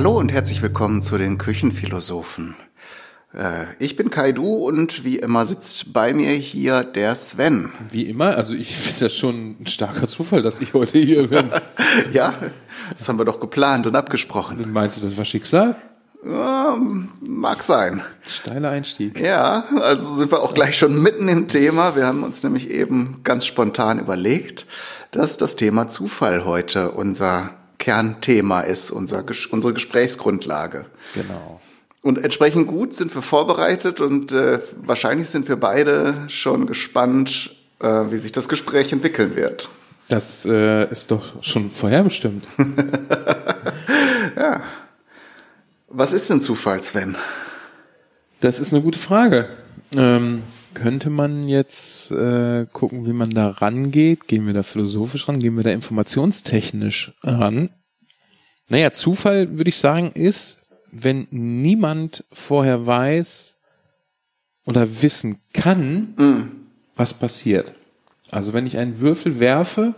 [0.00, 2.56] Hallo und herzlich willkommen zu den Küchenphilosophen.
[3.34, 7.70] Äh, ich bin Kaidu und wie immer sitzt bei mir hier der Sven.
[7.90, 11.50] Wie immer, also ich finde das schon ein starker Zufall, dass ich heute hier bin.
[12.14, 12.32] ja,
[12.96, 14.72] das haben wir doch geplant und abgesprochen.
[14.72, 15.76] Meinst du, das war Schicksal?
[16.24, 16.78] Ja,
[17.20, 18.00] mag sein.
[18.26, 19.20] Steiler Einstieg.
[19.20, 21.94] Ja, also sind wir auch gleich schon mitten im Thema.
[21.94, 24.64] Wir haben uns nämlich eben ganz spontan überlegt,
[25.10, 30.86] dass das Thema Zufall heute unser Kernthema ist, unser, unsere Gesprächsgrundlage.
[31.14, 31.60] Genau.
[32.02, 37.86] Und entsprechend gut sind wir vorbereitet und äh, wahrscheinlich sind wir beide schon gespannt, äh,
[37.86, 39.68] wie sich das Gespräch entwickeln wird.
[40.08, 42.46] Das äh, ist doch schon vorherbestimmt.
[44.36, 44.62] ja.
[45.88, 47.16] Was ist denn Zufall, Sven?
[48.40, 49.48] Das ist eine gute Frage.
[49.96, 50.42] Ähm,
[50.74, 54.28] könnte man jetzt äh, gucken, wie man da rangeht?
[54.28, 55.40] Gehen wir da philosophisch ran?
[55.40, 57.70] Gehen wir da informationstechnisch ran?
[58.68, 60.58] Naja, Zufall, würde ich sagen, ist,
[60.92, 63.58] wenn niemand vorher weiß
[64.64, 66.50] oder wissen kann, mm.
[66.96, 67.74] was passiert.
[68.30, 69.94] Also wenn ich einen Würfel werfe,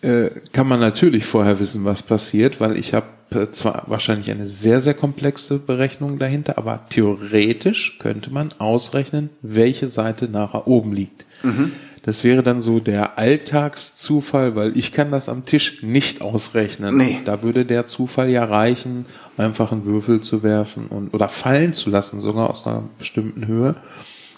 [0.00, 3.06] äh, kann man natürlich vorher wissen, was passiert, weil ich habe
[3.50, 10.28] zwar wahrscheinlich eine sehr, sehr komplexe Berechnung dahinter, aber theoretisch könnte man ausrechnen, welche Seite
[10.28, 11.24] nachher oben liegt.
[11.42, 11.72] Mhm.
[12.02, 16.96] Das wäre dann so der Alltagszufall, weil ich kann das am Tisch nicht ausrechnen.
[16.96, 17.20] Nee.
[17.24, 21.90] Da würde der Zufall ja reichen, einfach einen Würfel zu werfen und oder fallen zu
[21.90, 23.76] lassen, sogar aus einer bestimmten Höhe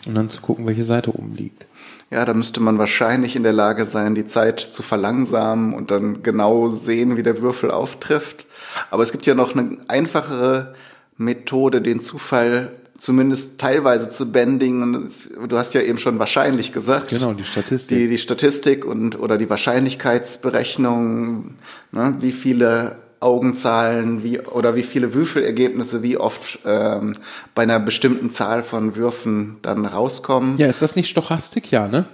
[0.06, 1.66] und dann zu gucken, welche Seite oben liegt.
[2.10, 6.22] Ja, da müsste man wahrscheinlich in der Lage sein, die Zeit zu verlangsamen und dann
[6.22, 8.46] genau sehen, wie der Würfel auftrifft.
[8.90, 10.74] Aber es gibt ja noch eine einfachere
[11.16, 15.08] Methode, den Zufall zumindest teilweise zu bändigen.
[15.48, 17.10] du hast ja eben schon wahrscheinlich gesagt.
[17.10, 17.98] Genau, die Statistik.
[17.98, 21.54] Die, die Statistik und oder die Wahrscheinlichkeitsberechnung,
[21.92, 27.16] ne, wie viele Augenzahlen wie, oder wie viele Würfelergebnisse wie oft ähm,
[27.54, 30.58] bei einer bestimmten Zahl von Würfen dann rauskommen.
[30.58, 31.70] Ja, ist das nicht Stochastik?
[31.70, 32.04] Ja, ne?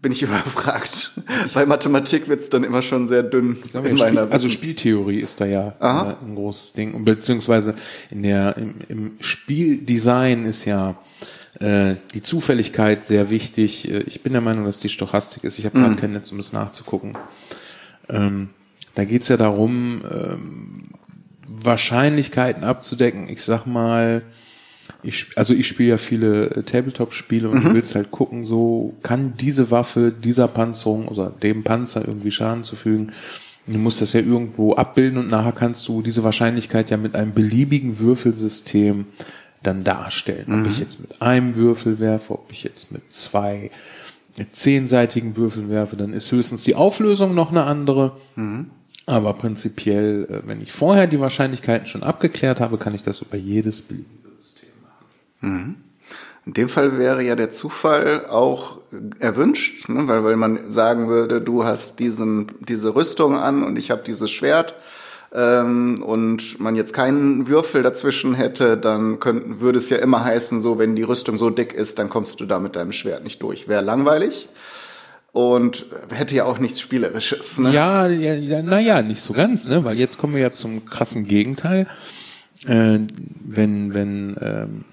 [0.00, 1.12] Bin ich überfragt.
[1.54, 5.40] Bei Mathematik wird's dann immer schon sehr dünn glaube, in meiner Spiel, Also Spieltheorie ist
[5.40, 6.16] da ja Aha.
[6.22, 7.04] ein großes Ding.
[7.04, 7.74] Beziehungsweise
[8.10, 10.96] in der, im, im Spieldesign ist ja
[11.60, 13.90] äh, die Zufälligkeit sehr wichtig.
[13.90, 15.58] Äh, ich bin der Meinung, dass die Stochastik ist.
[15.58, 15.98] Ich habe gerade mhm.
[15.98, 17.16] kein Netz, um es nachzugucken.
[18.08, 18.50] Ähm,
[18.94, 20.90] da geht's ja darum, ähm,
[21.46, 23.28] Wahrscheinlichkeiten abzudecken.
[23.28, 24.22] Ich sag mal,
[25.02, 27.68] ich, also ich spiele ja viele äh, Tabletop-Spiele und mhm.
[27.68, 32.64] du willst halt gucken, so kann diese Waffe dieser Panzerung oder dem Panzer irgendwie Schaden
[32.64, 33.12] zufügen.
[33.66, 37.14] Und du musst das ja irgendwo abbilden und nachher kannst du diese Wahrscheinlichkeit ja mit
[37.14, 39.06] einem beliebigen Würfelsystem
[39.62, 40.46] dann darstellen.
[40.46, 40.62] Mhm.
[40.62, 43.70] Ob ich jetzt mit einem Würfel werfe, ob ich jetzt mit zwei
[44.52, 48.16] zehnseitigen Würfeln werfe, dann ist höchstens die Auflösung noch eine andere.
[48.36, 48.70] Mhm.
[49.06, 53.36] Aber prinzipiell, äh, wenn ich vorher die Wahrscheinlichkeiten schon abgeklärt habe, kann ich das über
[53.36, 54.17] jedes beliebige
[55.40, 55.76] Mhm.
[56.46, 58.80] In dem Fall wäre ja der Zufall auch
[59.18, 60.08] erwünscht, ne?
[60.08, 64.30] weil, weil man sagen würde, du hast diesen, diese Rüstung an und ich habe dieses
[64.30, 64.74] Schwert
[65.34, 70.62] ähm, und man jetzt keinen Würfel dazwischen hätte, dann könnten, würde es ja immer heißen,
[70.62, 73.42] so wenn die Rüstung so dick ist, dann kommst du da mit deinem Schwert nicht
[73.42, 73.68] durch.
[73.68, 74.48] Wäre langweilig
[75.32, 77.58] und hätte ja auch nichts Spielerisches.
[77.58, 77.72] Ne?
[77.72, 79.84] Ja, ja, ja naja, nicht so ganz, ne?
[79.84, 81.86] weil jetzt kommen wir ja zum krassen Gegenteil.
[82.66, 83.00] Äh,
[83.44, 84.84] wenn wenn ähm,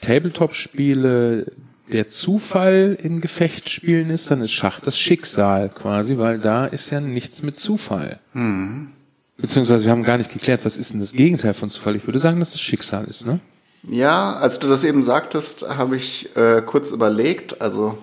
[0.00, 1.52] Tabletop-Spiele
[1.92, 7.00] der Zufall in Gefechtsspielen ist, dann ist Schach das Schicksal quasi, weil da ist ja
[7.00, 8.18] nichts mit Zufall.
[8.32, 8.88] Mhm.
[9.36, 11.94] Beziehungsweise wir haben gar nicht geklärt, was ist denn das Gegenteil von Zufall?
[11.94, 13.40] Ich würde sagen, dass es Schicksal ist, ne?
[13.88, 17.60] Ja, als du das eben sagtest, habe ich äh, kurz überlegt.
[17.60, 17.96] Also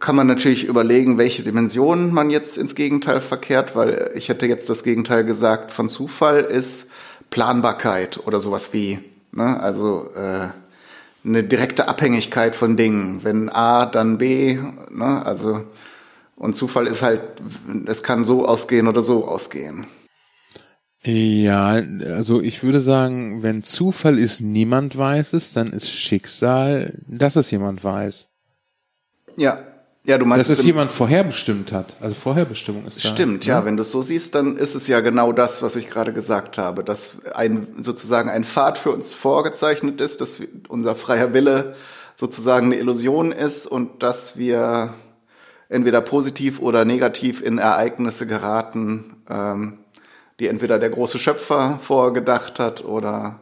[0.00, 4.68] kann man natürlich überlegen, welche Dimensionen man jetzt ins Gegenteil verkehrt, weil ich hätte jetzt
[4.68, 6.90] das Gegenteil gesagt von Zufall ist
[7.30, 8.98] Planbarkeit oder sowas wie
[9.32, 9.60] Ne?
[9.60, 10.48] Also äh,
[11.24, 13.20] eine direkte Abhängigkeit von Dingen.
[13.22, 14.58] Wenn A, dann B.
[14.90, 15.24] Ne?
[15.24, 15.64] Also
[16.38, 17.20] und Zufall ist halt,
[17.86, 19.86] es kann so ausgehen oder so ausgehen.
[21.02, 27.36] Ja, also ich würde sagen, wenn Zufall ist, niemand weiß es, dann ist Schicksal, dass
[27.36, 28.28] es jemand weiß.
[29.36, 29.67] Ja,
[30.08, 31.96] ja, du meinst, dass es jemand vorherbestimmt hat.
[32.00, 33.10] Also Vorherbestimmung ist da.
[33.10, 33.58] Stimmt, ja.
[33.58, 33.64] ja.
[33.66, 36.56] Wenn du es so siehst, dann ist es ja genau das, was ich gerade gesagt
[36.56, 41.74] habe, dass ein sozusagen ein Pfad für uns vorgezeichnet ist, dass unser freier Wille
[42.14, 44.94] sozusagen eine Illusion ist und dass wir
[45.68, 49.80] entweder positiv oder negativ in Ereignisse geraten, ähm,
[50.40, 53.40] die entweder der große Schöpfer vorgedacht hat oder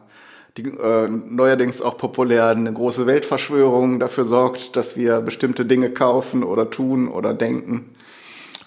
[0.57, 6.43] die äh, neuerdings auch populär eine große Weltverschwörung dafür sorgt, dass wir bestimmte Dinge kaufen
[6.43, 7.95] oder tun oder denken.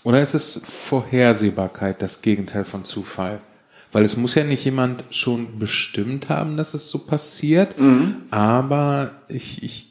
[0.03, 3.41] Oder ist es Vorhersehbarkeit, das Gegenteil von Zufall?
[3.93, 8.17] Weil es muss ja nicht jemand schon bestimmt haben, dass es so passiert, mhm.
[8.31, 9.89] aber ich, ich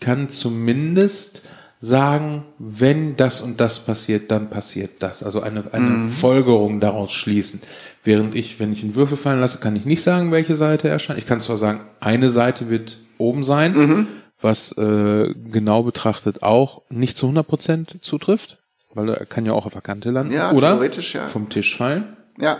[0.00, 1.42] kann zumindest
[1.78, 5.22] sagen, wenn das und das passiert, dann passiert das.
[5.22, 6.10] Also eine, eine mhm.
[6.10, 7.60] Folgerung daraus schließen.
[8.02, 11.18] Während ich, wenn ich einen Würfel fallen lasse, kann ich nicht sagen, welche Seite erscheint.
[11.18, 14.06] Ich kann zwar sagen, eine Seite wird oben sein, mhm.
[14.40, 18.58] was äh, genau betrachtet auch nicht zu 100 Prozent zutrifft,
[18.94, 20.32] weil er kann ja auch auf der Kante landen.
[20.32, 21.28] Ja, oder theoretisch, ja.
[21.28, 22.16] vom Tisch fallen.
[22.40, 22.58] Ja.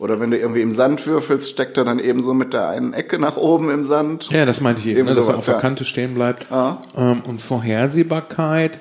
[0.00, 2.92] Oder wenn du irgendwie im Sand würfelst, steckt er dann eben so mit der einen
[2.94, 4.28] Ecke nach oben im Sand.
[4.30, 6.50] Ja, das meinte ich eben, ne, dass er auf der Kante stehen bleibt.
[6.50, 6.78] Ah.
[6.96, 8.78] Ähm, und Vorhersehbarkeit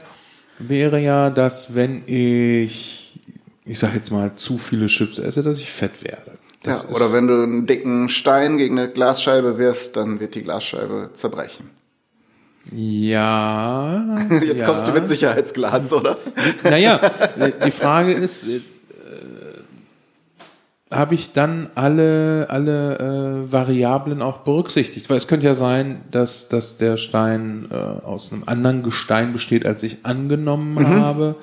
[0.57, 3.19] wäre ja, dass wenn ich,
[3.63, 6.39] ich sag jetzt mal, zu viele Chips esse, dass ich fett werde.
[6.63, 10.43] Das ja, oder wenn du einen dicken Stein gegen eine Glasscheibe wirfst, dann wird die
[10.43, 11.69] Glasscheibe zerbrechen.
[12.71, 14.25] Ja.
[14.41, 14.65] Jetzt ja.
[14.65, 16.17] kommst du mit Sicherheitsglas, oder?
[16.63, 16.99] Naja,
[17.65, 18.45] die Frage ist,
[20.93, 22.97] habe ich dann alle, alle
[23.47, 25.09] äh, Variablen auch berücksichtigt.
[25.09, 29.65] Weil es könnte ja sein, dass, dass der Stein äh, aus einem anderen Gestein besteht,
[29.65, 30.87] als ich angenommen mhm.
[30.99, 31.35] habe.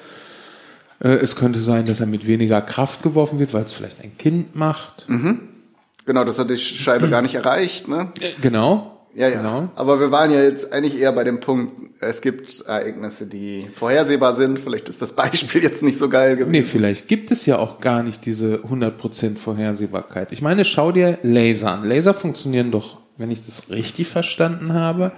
[1.01, 4.17] Äh, es könnte sein, dass er mit weniger Kraft geworfen wird, weil es vielleicht ein
[4.19, 5.09] Kind macht.
[5.09, 5.41] Mhm.
[6.07, 8.13] Genau, das hat die Scheibe gar nicht erreicht, ne?
[8.21, 8.90] Äh, genau.
[9.15, 9.39] Ja, ja.
[9.39, 9.69] Genau.
[9.75, 14.37] Aber wir waren ja jetzt eigentlich eher bei dem Punkt, es gibt Ereignisse, die vorhersehbar
[14.37, 14.59] sind.
[14.59, 16.53] Vielleicht ist das Beispiel jetzt nicht so geil gewesen.
[16.53, 20.33] Nee, vielleicht gibt es ja auch gar nicht diese 100% Vorhersehbarkeit.
[20.33, 21.85] Ich meine, schau dir Laser an.
[21.85, 25.13] Laser funktionieren doch, wenn ich das richtig verstanden habe,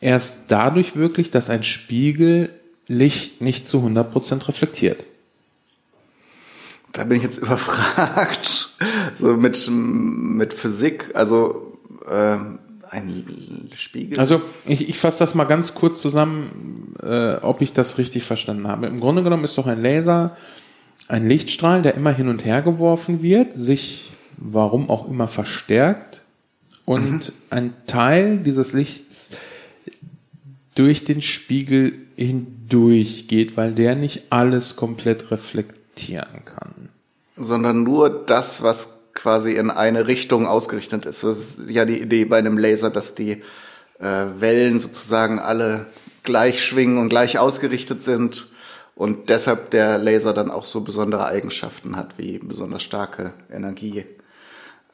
[0.00, 2.50] erst dadurch wirklich, dass ein Spiegel
[2.88, 5.04] Licht nicht zu 100% reflektiert.
[6.92, 8.68] Da bin ich jetzt überfragt.
[9.18, 11.78] So mit, mit Physik, also
[12.08, 12.36] äh,
[12.96, 14.18] ein Spiegel?
[14.18, 18.66] Also ich, ich fasse das mal ganz kurz zusammen, äh, ob ich das richtig verstanden
[18.66, 18.86] habe.
[18.86, 20.36] Im Grunde genommen ist doch ein Laser
[21.08, 26.24] ein Lichtstrahl, der immer hin und her geworfen wird, sich warum auch immer verstärkt
[26.84, 27.34] und mhm.
[27.50, 29.30] ein Teil dieses Lichts
[30.74, 36.88] durch den Spiegel hindurch geht, weil der nicht alles komplett reflektieren kann.
[37.36, 41.24] Sondern nur das, was quasi in eine Richtung ausgerichtet ist.
[41.24, 43.42] Das ist ja die Idee bei einem Laser, dass die
[43.98, 45.86] äh, Wellen sozusagen alle
[46.22, 48.46] gleich schwingen und gleich ausgerichtet sind
[48.94, 54.04] und deshalb der Laser dann auch so besondere Eigenschaften hat, wie besonders starke Energie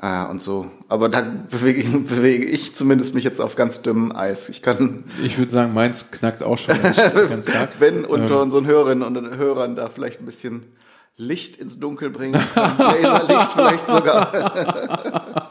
[0.01, 0.71] äh, und so.
[0.89, 1.21] Aber da
[1.51, 4.49] bewege, bewege ich zumindest mich jetzt auf ganz dünnem Eis.
[4.49, 5.05] Ich kann.
[5.23, 7.71] Ich würde sagen, meins knackt auch schon ganz stark.
[7.79, 8.41] Wenn unter ähm.
[8.43, 10.65] unseren Hörerinnen und Hörern da vielleicht ein bisschen
[11.17, 15.51] Licht ins Dunkel bringen kann, Laserlicht vielleicht sogar,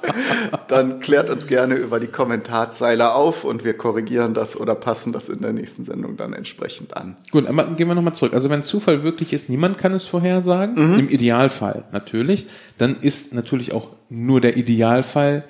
[0.68, 5.30] dann klärt uns gerne über die Kommentarzeile auf und wir korrigieren das oder passen das
[5.30, 7.16] in der nächsten Sendung dann entsprechend an.
[7.30, 8.34] Gut, aber gehen wir nochmal zurück.
[8.34, 11.00] Also wenn Zufall wirklich ist, niemand kann es vorhersagen, mhm.
[11.00, 12.48] im Idealfall natürlich,
[12.80, 15.44] dann ist natürlich auch nur der Idealfall,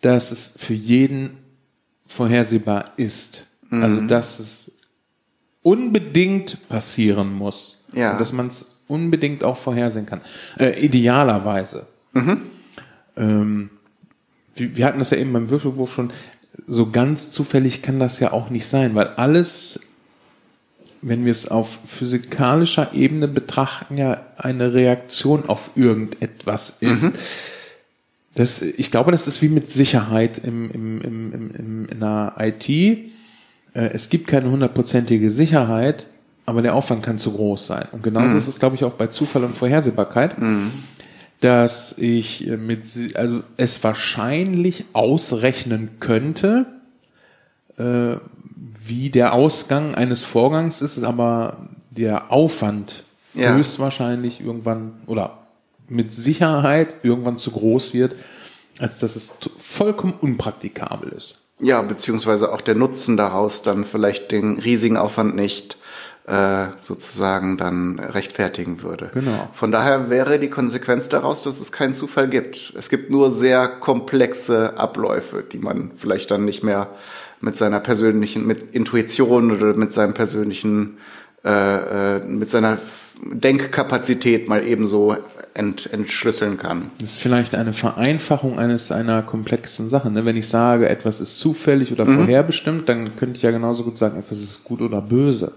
[0.00, 1.38] dass es für jeden
[2.06, 3.48] vorhersehbar ist.
[3.70, 3.82] Mhm.
[3.82, 4.78] Also dass es
[5.62, 7.84] unbedingt passieren muss.
[7.92, 8.12] Ja.
[8.12, 10.20] Und dass man es unbedingt auch vorhersehen kann.
[10.58, 11.86] Äh, idealerweise.
[12.12, 12.42] Mhm.
[13.16, 13.70] Ähm,
[14.54, 16.12] wir, wir hatten das ja eben beim Würfelwurf schon.
[16.66, 19.80] So ganz zufällig kann das ja auch nicht sein, weil alles,
[21.02, 27.02] wenn wir es auf physikalischer Ebene betrachten, ja eine Reaktion auf irgendetwas ist.
[27.02, 27.12] Mhm.
[28.34, 32.68] Das, ich glaube, das ist wie mit Sicherheit im, im, im, im, in der IT.
[32.68, 33.00] Äh,
[33.74, 36.06] es gibt keine hundertprozentige Sicherheit,
[36.46, 37.88] aber der Aufwand kann zu groß sein.
[37.92, 38.38] Und genauso mhm.
[38.38, 40.72] ist es, glaube ich, auch bei Zufall und Vorhersehbarkeit, mhm.
[41.40, 42.84] dass ich äh, mit,
[43.16, 46.66] also es wahrscheinlich ausrechnen könnte,
[47.76, 48.16] äh,
[48.86, 53.02] wie der Ausgang eines Vorgangs ist, aber der Aufwand
[53.34, 53.54] ja.
[53.54, 55.38] höchstwahrscheinlich irgendwann oder
[55.88, 58.16] mit Sicherheit irgendwann zu groß wird,
[58.78, 61.38] als dass es vollkommen unpraktikabel ist.
[61.58, 65.78] Ja, beziehungsweise auch der Nutzen daraus dann vielleicht den riesigen Aufwand nicht
[66.26, 69.10] äh, sozusagen dann rechtfertigen würde.
[69.14, 69.48] Genau.
[69.54, 72.72] Von daher wäre die Konsequenz daraus, dass es keinen Zufall gibt.
[72.76, 76.88] Es gibt nur sehr komplexe Abläufe, die man vielleicht dann nicht mehr
[77.40, 80.98] mit seiner persönlichen, mit Intuition oder mit seinem persönlichen,
[81.44, 82.78] äh, äh, mit seiner
[83.22, 85.16] Denkkapazität mal ebenso
[85.54, 86.90] ent, entschlüsseln kann.
[86.98, 90.10] Das ist vielleicht eine Vereinfachung eines einer komplexen Sache.
[90.10, 90.24] Ne?
[90.24, 92.16] Wenn ich sage, etwas ist zufällig oder mhm.
[92.16, 95.52] vorherbestimmt, dann könnte ich ja genauso gut sagen, etwas ist gut oder böse.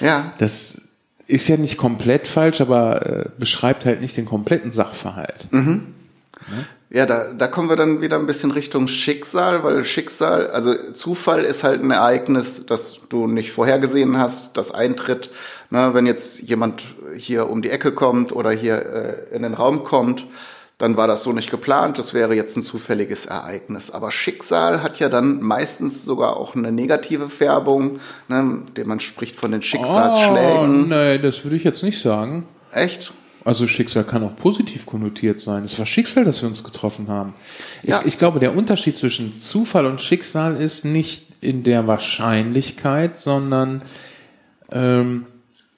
[0.00, 0.32] Ja.
[0.38, 0.82] Das
[1.26, 5.46] ist ja nicht komplett falsch, aber äh, beschreibt halt nicht den kompletten Sachverhalt.
[5.50, 5.86] Mhm.
[6.92, 11.44] Ja, da, da kommen wir dann wieder ein bisschen Richtung Schicksal, weil Schicksal, also Zufall
[11.44, 15.30] ist halt ein Ereignis, das du nicht vorhergesehen hast, das eintritt.
[15.70, 16.82] Ne, wenn jetzt jemand
[17.16, 20.26] hier um die Ecke kommt oder hier äh, in den Raum kommt,
[20.80, 23.90] dann war das so nicht geplant, das wäre jetzt ein zufälliges Ereignis.
[23.90, 29.52] Aber Schicksal hat ja dann meistens sogar auch eine negative Färbung, ne, man spricht von
[29.52, 30.84] den Schicksalsschlägen.
[30.84, 32.44] Oh, nee, das würde ich jetzt nicht sagen.
[32.72, 33.12] Echt?
[33.44, 35.64] Also Schicksal kann auch positiv konnotiert sein.
[35.64, 37.34] Es war Schicksal, dass wir uns getroffen haben.
[37.82, 38.00] Ja.
[38.00, 43.82] Ich, ich glaube, der Unterschied zwischen Zufall und Schicksal ist nicht in der Wahrscheinlichkeit, sondern
[44.72, 45.26] ähm,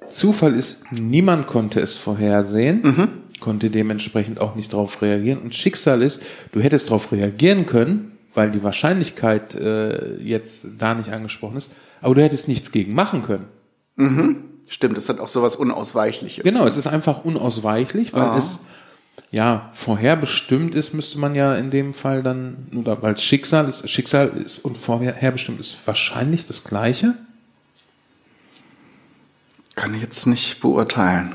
[0.06, 5.40] Zufall ist, niemand konnte es vorhersehen, konnte dementsprechend auch nicht darauf reagieren.
[5.42, 6.22] Und Schicksal ist,
[6.52, 12.14] du hättest darauf reagieren können, weil die Wahrscheinlichkeit äh, jetzt da nicht angesprochen ist, aber
[12.14, 13.44] du hättest nichts gegen machen können.
[14.68, 16.42] Stimmt, es hat auch sowas Unausweichliches.
[16.44, 18.38] Genau, es ist einfach unausweichlich, weil Ah.
[18.38, 18.60] es
[19.30, 24.28] ja vorherbestimmt ist, müsste man ja in dem Fall dann, oder weil Schicksal ist, Schicksal
[24.42, 27.14] ist und vorherbestimmt ist wahrscheinlich das Gleiche.
[29.74, 31.32] Kann ich jetzt nicht beurteilen.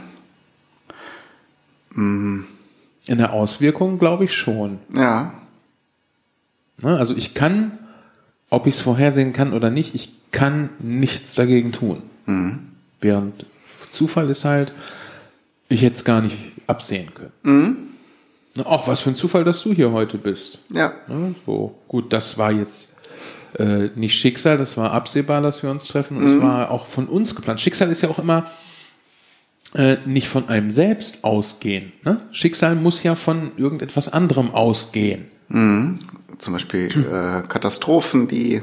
[3.07, 4.79] In der Auswirkung glaube ich schon.
[4.95, 5.33] Ja,
[6.79, 6.95] Ne?
[6.95, 7.71] Also ich kann,
[8.51, 12.03] ob ich es vorhersehen kann oder nicht, ich kann nichts dagegen tun.
[13.01, 13.45] Während
[13.89, 14.73] Zufall ist halt,
[15.69, 16.37] ich hätte es gar nicht
[16.67, 17.87] absehen können.
[18.55, 20.59] Na, Auch was für ein Zufall, dass du hier heute bist.
[20.69, 21.33] ja, Ne?
[21.47, 22.95] So, gut, das war jetzt
[23.57, 27.07] äh, nicht Schicksal, das war absehbar, dass wir uns treffen und es war auch von
[27.07, 27.59] uns geplant.
[27.59, 28.45] Schicksal ist ja auch immer
[29.73, 31.91] äh, nicht von einem selbst ausgehen.
[32.03, 32.21] Ne?
[32.31, 35.25] Schicksal muss ja von irgendetwas anderem ausgehen.
[35.49, 38.61] zum Beispiel äh, Katastrophen, die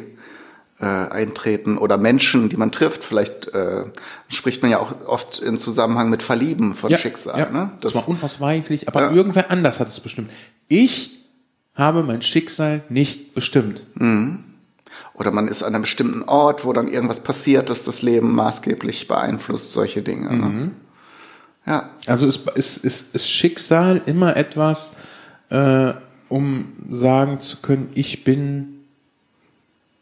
[0.80, 3.04] äh, eintreten oder Menschen, die man trifft.
[3.04, 3.84] Vielleicht äh,
[4.28, 7.38] spricht man ja auch oft in Zusammenhang mit Verlieben von Schicksal.
[7.38, 7.50] ja.
[7.50, 7.70] Ne?
[7.80, 9.12] Das, war unausweichlich, aber Ja.
[9.12, 10.30] irgendwer anders hat es bestimmt.
[10.68, 11.12] Ich
[11.74, 13.82] habe mein Schicksal nicht bestimmt.
[15.14, 19.08] Oder man ist an einem bestimmten Ort, wo dann irgendwas passiert, das das Leben maßgeblich
[19.08, 20.30] beeinflusst, solche Dinge.
[20.30, 20.40] Mhm.
[20.58, 20.70] Ne?
[21.66, 24.96] Ja, Also ist, ist, ist, ist Schicksal immer etwas,
[25.50, 25.94] äh,
[26.28, 28.83] um sagen zu können, ich bin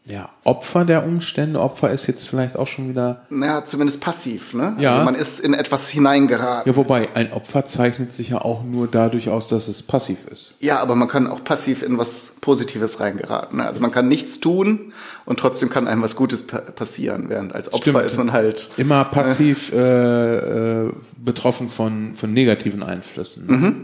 [0.05, 1.61] ja Opfer der Umstände.
[1.61, 3.21] Opfer ist jetzt vielleicht auch schon wieder.
[3.29, 4.53] naja, zumindest passiv.
[4.53, 4.75] Ne?
[4.79, 4.93] Ja.
[4.93, 6.69] Also man ist in etwas hineingeraten.
[6.69, 10.55] Ja, wobei ein Opfer zeichnet sich ja auch nur dadurch aus, dass es passiv ist.
[10.59, 13.59] Ja, aber man kann auch passiv in was Positives reingeraten.
[13.59, 13.65] Ne?
[13.65, 14.91] Also man kann nichts tun
[15.23, 18.05] und trotzdem kann einem was Gutes pa passieren, während als Opfer Stimmt.
[18.05, 23.45] ist man halt Immer passiv äh, äh, betroffen von, von negativen Einflüssen.
[23.47, 23.75] ne?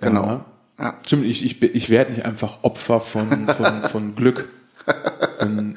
[0.00, 0.26] genau.
[0.26, 0.44] Ja.
[0.78, 0.94] Ja.
[1.06, 4.48] Stimmt, ich, ich, ich werde nicht einfach Opfer von, von, von Glück.
[5.44, 5.76] Dann,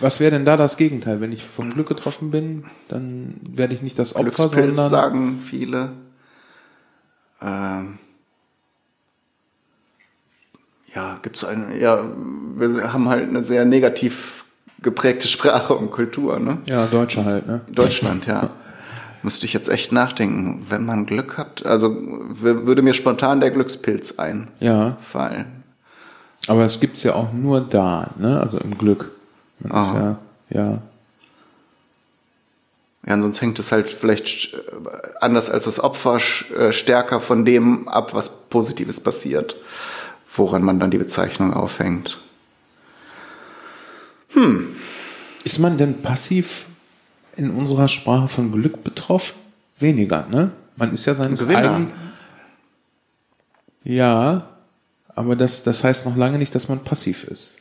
[0.00, 1.20] was wäre denn da das Gegenteil?
[1.20, 5.40] Wenn ich von Glück getroffen bin, dann werde ich nicht das Opfer, Glückspilz sondern sagen
[5.44, 5.90] viele.
[7.42, 7.98] Ähm,
[10.94, 12.02] ja, gibt's eine, ja,
[12.56, 14.44] wir haben halt eine sehr negativ
[14.82, 16.58] geprägte Sprache und Kultur, ne?
[16.68, 17.60] ja, Deutsche halt, ne?
[17.70, 18.50] Deutschland, ja.
[19.22, 20.66] Müsste ich jetzt echt nachdenken.
[20.68, 24.14] Wenn man Glück hat, also würde mir spontan der Glückspilz
[24.60, 25.64] Ja, einfallen.
[26.46, 28.40] Aber es gibt's ja auch nur da, ne?
[28.40, 29.12] Also im Glück.
[29.60, 30.18] Man Aha.
[30.50, 30.78] ja, ja.
[33.06, 34.58] Ja, sonst hängt es halt vielleicht äh,
[35.20, 36.18] anders als das Opfer
[36.56, 39.56] äh, stärker von dem ab, was Positives passiert,
[40.34, 42.18] woran man dann die Bezeichnung aufhängt.
[45.44, 46.66] Ist man denn passiv
[47.36, 49.36] in unserer Sprache von Glück betroffen?
[49.78, 50.50] Weniger, ne?
[50.76, 51.58] Man ist ja seines Gewinner.
[51.74, 51.92] eigenen.
[53.84, 54.48] Ja,
[55.16, 57.56] aber das, das heißt noch lange nicht, dass man passiv ist.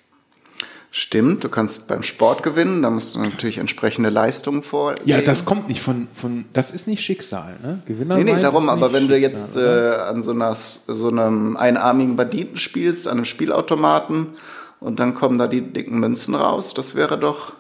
[0.92, 5.10] Stimmt, du kannst beim Sport gewinnen, da musst du natürlich entsprechende Leistungen vorlegen.
[5.10, 7.82] Ja, das kommt nicht von, von, das ist nicht Schicksal, ne?
[7.86, 9.98] Gewinner Nee, nee, sein darum, aber wenn du Schicksal, jetzt oder?
[9.98, 14.36] äh, an so, einer, so einem einarmigen Banditen spielst, an einem Spielautomaten
[14.80, 17.52] und dann kommen da die dicken Münzen raus, das wäre doch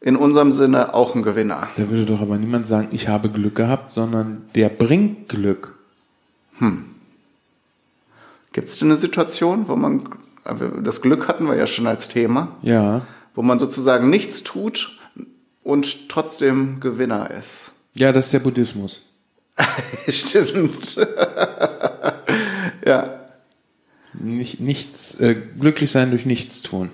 [0.00, 1.68] in unserem Sinne auch ein Gewinner.
[1.76, 5.74] Da würde doch aber niemand sagen, ich habe Glück gehabt, sondern der bringt Glück.
[8.54, 10.08] Gibt es denn eine Situation, wo man,
[10.44, 13.04] aber das Glück hatten wir ja schon als Thema, Ja.
[13.34, 14.96] wo man sozusagen nichts tut
[15.64, 17.72] und trotzdem Gewinner ist?
[17.94, 19.02] Ja, das ist der Buddhismus.
[20.08, 20.96] Stimmt.
[22.86, 23.10] ja.
[24.12, 26.90] Nicht, nichts, äh, glücklich sein durch nichts tun.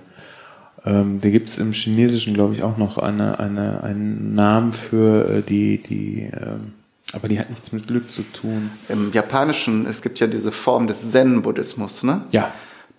[0.87, 5.43] Ähm, da gibt's im Chinesischen, glaube ich, auch noch eine, eine, einen Namen für äh,
[5.43, 6.73] die, die, ähm,
[7.13, 8.71] aber die hat nichts mit Glück zu tun.
[8.89, 12.23] Im Japanischen, es gibt ja diese Form des Zen-Buddhismus, ne?
[12.33, 12.53] Ja.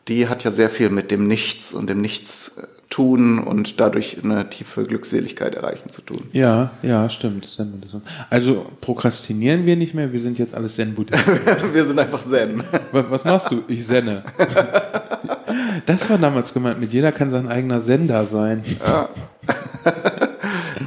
[0.08, 4.18] Die hat ja sehr viel mit dem Nichts und dem Nichts äh, tun und dadurch
[4.22, 6.24] eine tiefe Glückseligkeit erreichen zu tun.
[6.34, 7.50] Ja, ja, stimmt.
[7.50, 8.02] Zen-Buddhismus.
[8.30, 11.40] Also prokrastinieren wir nicht mehr, wir sind jetzt alles Zen-Buddhisten.
[11.74, 12.64] Wir sind einfach Zen.
[12.92, 13.64] Wa- Was machst du?
[13.70, 14.24] Ich senne.
[15.86, 18.62] Das war damals gemeint, mit jeder kann sein eigener Sender sein.
[18.66, 20.21] In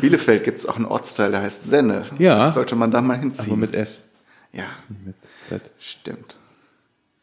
[0.05, 2.05] Bielefeld gibt es auch einen Ortsteil, der heißt Senne.
[2.19, 2.37] Ja.
[2.37, 3.59] Vielleicht sollte man da mal Aber hinziehen.
[3.59, 4.11] mit S.
[4.53, 4.65] ja,
[5.05, 5.63] Mit Z.
[5.79, 6.37] stimmt.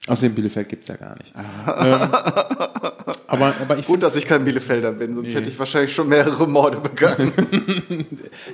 [0.08, 1.32] Außerdem Bielefeld gibt's ja gar nicht.
[1.36, 2.10] ähm,
[3.28, 5.36] aber, aber ich Gut, dass ich kein Bielefelder bin, sonst nee.
[5.36, 7.32] hätte ich wahrscheinlich schon mehrere Morde begangen.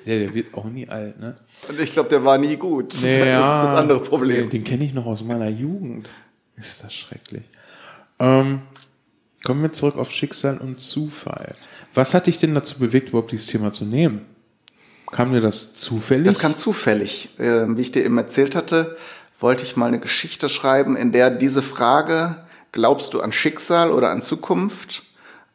[0.05, 1.35] der, der wird auch nie alt, ne?
[1.69, 2.93] Und ich glaube, der war nie gut.
[3.01, 4.41] Nee, das ist das andere Problem.
[4.41, 6.09] Den, den kenne ich noch aus meiner Jugend.
[6.57, 7.45] Ist das schrecklich.
[8.19, 8.61] Ähm,
[9.43, 11.55] kommen wir zurück auf Schicksal und Zufall.
[11.93, 14.25] Was hat dich denn dazu bewegt, überhaupt dieses Thema zu nehmen?
[15.11, 16.27] Kam dir das zufällig?
[16.27, 17.29] Das kam zufällig.
[17.37, 18.97] Äh, wie ich dir eben erzählt hatte,
[19.39, 22.37] wollte ich mal eine Geschichte schreiben, in der diese Frage,
[22.71, 25.03] glaubst du an Schicksal oder an Zukunft,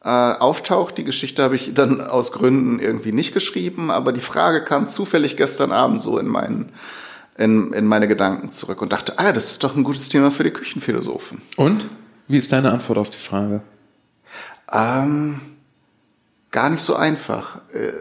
[0.05, 0.99] äh, auftaucht.
[0.99, 5.37] Die Geschichte habe ich dann aus Gründen irgendwie nicht geschrieben, aber die Frage kam zufällig
[5.37, 6.71] gestern Abend so in meinen
[7.39, 10.45] in, in meine Gedanken zurück und dachte, ah, das ist doch ein gutes Thema für
[10.45, 11.41] die Küchenphilosophen.
[11.57, 11.89] Und?
[12.29, 13.63] Wie ist deine Antwort auf die Frage?
[14.73, 15.41] Ähm,
[16.51, 17.57] gar nicht so einfach.
[17.73, 17.93] Äh,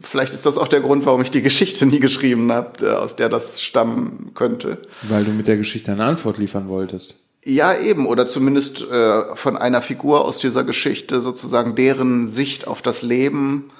[0.00, 3.16] vielleicht ist das auch der Grund, warum ich die Geschichte nie geschrieben habe, äh, aus
[3.16, 4.78] der das stammen könnte.
[5.02, 7.16] Weil du mit der Geschichte eine Antwort liefern wolltest.
[7.44, 12.82] Ja, eben, oder zumindest äh, von einer Figur aus dieser Geschichte sozusagen deren Sicht auf
[12.82, 13.70] das Leben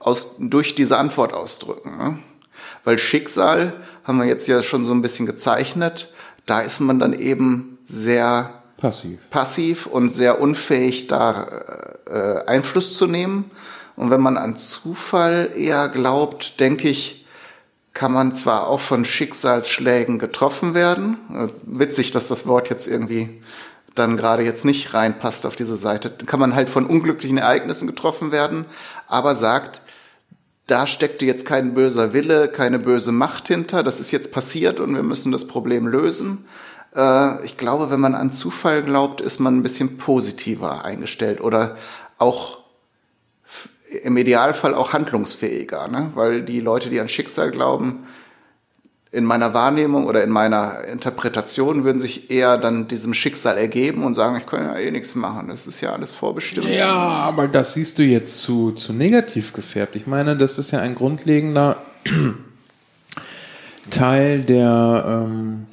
[0.00, 1.98] aus, durch diese Antwort ausdrücken.
[1.98, 2.18] Ne?
[2.82, 6.12] Weil Schicksal haben wir jetzt ja schon so ein bisschen gezeichnet,
[6.46, 13.06] da ist man dann eben sehr passiv, passiv und sehr unfähig, da äh, Einfluss zu
[13.06, 13.50] nehmen.
[13.96, 17.24] Und wenn man an Zufall eher glaubt, denke ich,
[17.94, 21.16] kann man zwar auch von Schicksalsschlägen getroffen werden.
[21.32, 23.40] Äh, witzig, dass das Wort jetzt irgendwie
[23.94, 26.10] dann gerade jetzt nicht reinpasst auf diese Seite.
[26.10, 28.66] Kann man halt von unglücklichen Ereignissen getroffen werden,
[29.08, 29.80] aber sagt,
[30.66, 33.82] da steckte jetzt kein böser Wille, keine böse Macht hinter.
[33.82, 36.44] Das ist jetzt passiert und wir müssen das Problem lösen.
[36.94, 41.76] Äh, ich glaube, wenn man an Zufall glaubt, ist man ein bisschen positiver eingestellt oder
[42.18, 42.58] auch
[44.02, 46.10] im Idealfall auch handlungsfähiger, ne?
[46.14, 48.06] weil die Leute, die an Schicksal glauben,
[49.12, 54.14] in meiner Wahrnehmung oder in meiner Interpretation würden sich eher dann diesem Schicksal ergeben und
[54.14, 56.68] sagen, ich kann ja eh nichts machen, das ist ja alles vorbestimmt.
[56.68, 59.94] Ja, aber das siehst du jetzt zu, zu negativ gefärbt.
[59.94, 61.76] Ich meine, das ist ja ein grundlegender
[63.90, 65.66] Teil der ähm,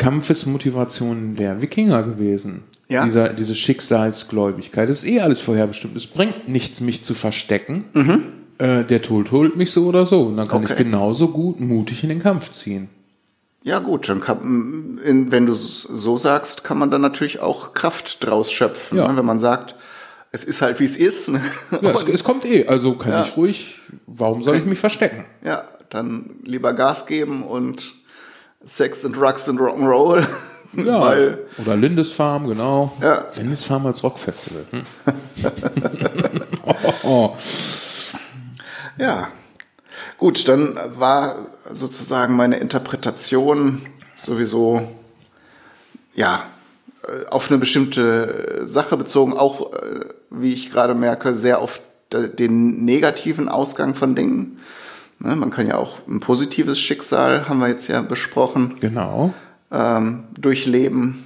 [0.00, 2.62] Kampfesmotivation der Wikinger gewesen.
[2.88, 3.04] Ja.
[3.04, 4.88] Dieser, diese Schicksalsgläubigkeit.
[4.88, 5.94] Das ist eh alles vorherbestimmt.
[5.94, 7.84] Es bringt nichts, mich zu verstecken.
[7.92, 8.22] Mhm.
[8.58, 10.22] Äh, der Tod holt mich so oder so.
[10.22, 10.72] Und dann kann okay.
[10.72, 12.88] ich genauso gut mutig in den Kampf ziehen.
[13.62, 18.50] Ja gut, dann kann, wenn du so sagst, kann man dann natürlich auch Kraft draus
[18.50, 18.96] schöpfen.
[18.96, 19.06] Ja.
[19.06, 19.18] Ne?
[19.18, 19.74] Wenn man sagt,
[20.32, 21.28] es ist halt wie es ist.
[21.28, 21.42] Ne?
[21.82, 23.20] Ja, es, es, kommt eh, also kann ja.
[23.20, 24.62] ich ruhig, warum soll okay.
[24.62, 25.26] ich mich verstecken?
[25.44, 27.99] Ja, dann lieber Gas geben und
[28.64, 30.26] Sex and Drugs and Rock'n'Roll.
[30.72, 32.96] Ja, Weil, oder Lindisfarm, genau.
[33.02, 33.24] Ja.
[33.36, 34.66] Lindisfarm als Rockfestival.
[34.70, 34.84] Hm.
[36.62, 37.36] oh, oh.
[38.96, 39.32] Ja.
[40.16, 41.34] Gut, dann war
[41.70, 43.82] sozusagen meine Interpretation
[44.14, 44.86] sowieso,
[46.14, 46.44] ja,
[47.02, 51.80] äh, auf eine bestimmte Sache bezogen, auch, äh, wie ich gerade merke, sehr auf
[52.12, 54.60] den negativen Ausgang von Dingen.
[55.20, 58.76] Ne, man kann ja auch ein positives Schicksal, haben wir jetzt ja besprochen.
[58.80, 59.34] Genau
[59.70, 61.24] ähm, durchleben.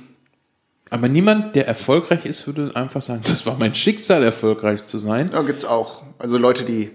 [0.91, 5.31] Aber niemand, der erfolgreich ist, würde einfach sagen, das war mein Schicksal, erfolgreich zu sein.
[5.33, 6.03] Ja, gibt's auch.
[6.19, 6.91] Also Leute, die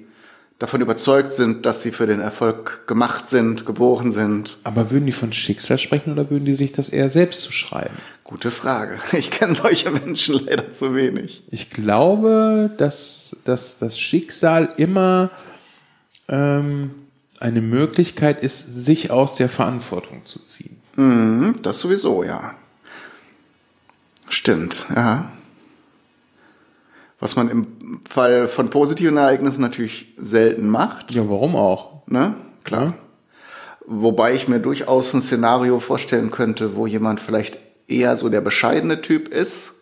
[0.57, 4.57] davon überzeugt sind, dass sie für den Erfolg gemacht sind, geboren sind.
[4.63, 7.97] Aber würden die von Schicksal sprechen oder würden die sich das eher selbst zuschreiben?
[8.23, 8.99] Gute Frage.
[9.17, 11.43] Ich kenne solche Menschen leider zu wenig.
[11.49, 15.31] Ich glaube, dass, dass das Schicksal immer
[16.29, 16.91] ähm,
[17.39, 20.79] eine Möglichkeit ist, sich aus der Verantwortung zu ziehen.
[20.95, 22.55] Mhm, das sowieso, ja.
[24.29, 25.31] Stimmt, ja.
[27.19, 27.67] Was man im
[28.09, 31.11] Fall von positiven Ereignissen natürlich selten macht.
[31.11, 32.07] Ja, warum auch?
[32.07, 32.35] Ne?
[32.63, 32.93] Klar.
[33.85, 39.01] Wobei ich mir durchaus ein Szenario vorstellen könnte, wo jemand vielleicht eher so der bescheidene
[39.01, 39.78] Typ ist,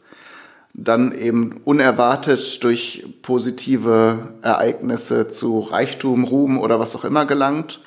[0.74, 7.80] dann eben unerwartet durch positive Ereignisse zu Reichtum, Ruhm oder was auch immer gelangt.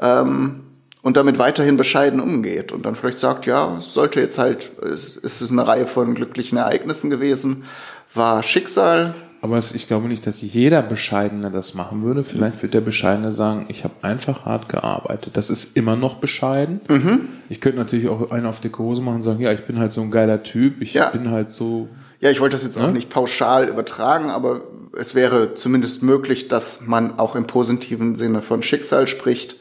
[0.00, 0.60] Ähm,
[1.02, 5.16] und damit weiterhin bescheiden umgeht und dann vielleicht sagt, ja, es sollte jetzt halt, es
[5.16, 7.64] ist eine Reihe von glücklichen Ereignissen gewesen,
[8.12, 9.14] war Schicksal.
[9.42, 12.24] Aber ich glaube nicht, dass jeder Bescheidene das machen würde.
[12.24, 15.38] Vielleicht wird der Bescheidene sagen, ich habe einfach hart gearbeitet.
[15.38, 16.82] Das ist immer noch bescheiden.
[16.88, 17.28] Mhm.
[17.48, 19.92] Ich könnte natürlich auch einen auf die Hose machen und sagen, ja, ich bin halt
[19.92, 21.08] so ein geiler Typ, ich ja.
[21.08, 21.88] bin halt so.
[22.20, 22.86] Ja, ich wollte das jetzt ne?
[22.86, 24.62] auch nicht pauschal übertragen, aber
[24.96, 29.56] es wäre zumindest möglich, dass man auch im positiven Sinne von Schicksal spricht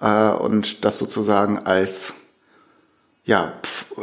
[0.00, 2.14] äh, und das sozusagen als
[3.24, 3.54] ja,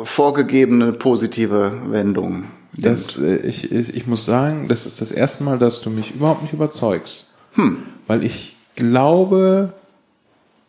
[0.03, 2.45] vorgegebene positive Wendung.
[2.73, 6.41] Das, äh, ich, ich muss sagen, das ist das erste Mal, dass du mich überhaupt
[6.41, 7.27] nicht überzeugst.
[7.53, 7.83] Hm.
[8.07, 9.73] Weil ich glaube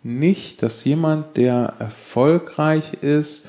[0.03, 3.47] nicht, dass jemand, der erfolgreich ist,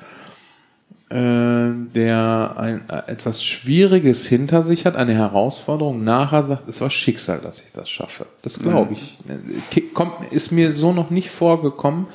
[1.14, 7.40] der ein äh, etwas Schwieriges hinter sich hat, eine Herausforderung, nachher sagt, es war Schicksal,
[7.40, 8.26] dass ich das schaffe.
[8.42, 9.20] Das glaube ich.
[9.28, 12.08] Äh, kommt, ist mir so noch nicht vorgekommen.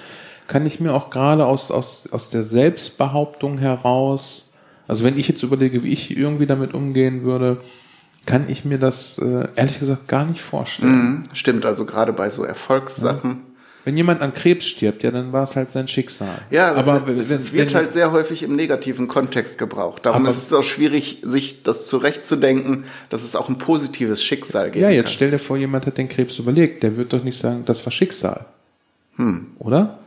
[0.48, 4.50] Kann ich mir auch gerade aus, aus, aus der Selbstbehauptung heraus,
[4.90, 7.59] also wenn ich jetzt überlege, wie ich irgendwie damit umgehen würde,
[8.26, 10.92] kann ich mir das äh, ehrlich gesagt gar nicht vorstellen.
[10.92, 13.31] Mhm, stimmt, also gerade bei so Erfolgssachen.
[13.31, 13.49] Ja.
[13.85, 16.43] Wenn jemand an Krebs stirbt, ja, dann war es halt sein Schicksal.
[16.51, 20.05] Ja, aber es, wenn, wird halt sehr häufig im negativen Kontext gebraucht.
[20.05, 24.83] Darum ist es auch schwierig, sich das zurechtzudenken, dass es auch ein positives Schicksal gibt.
[24.83, 25.12] Ja, jetzt kann.
[25.14, 26.83] stell dir vor, jemand hat den Krebs überlegt.
[26.83, 28.45] Der wird doch nicht sagen, das war Schicksal.
[29.16, 29.47] Hm.
[29.59, 29.99] Oder?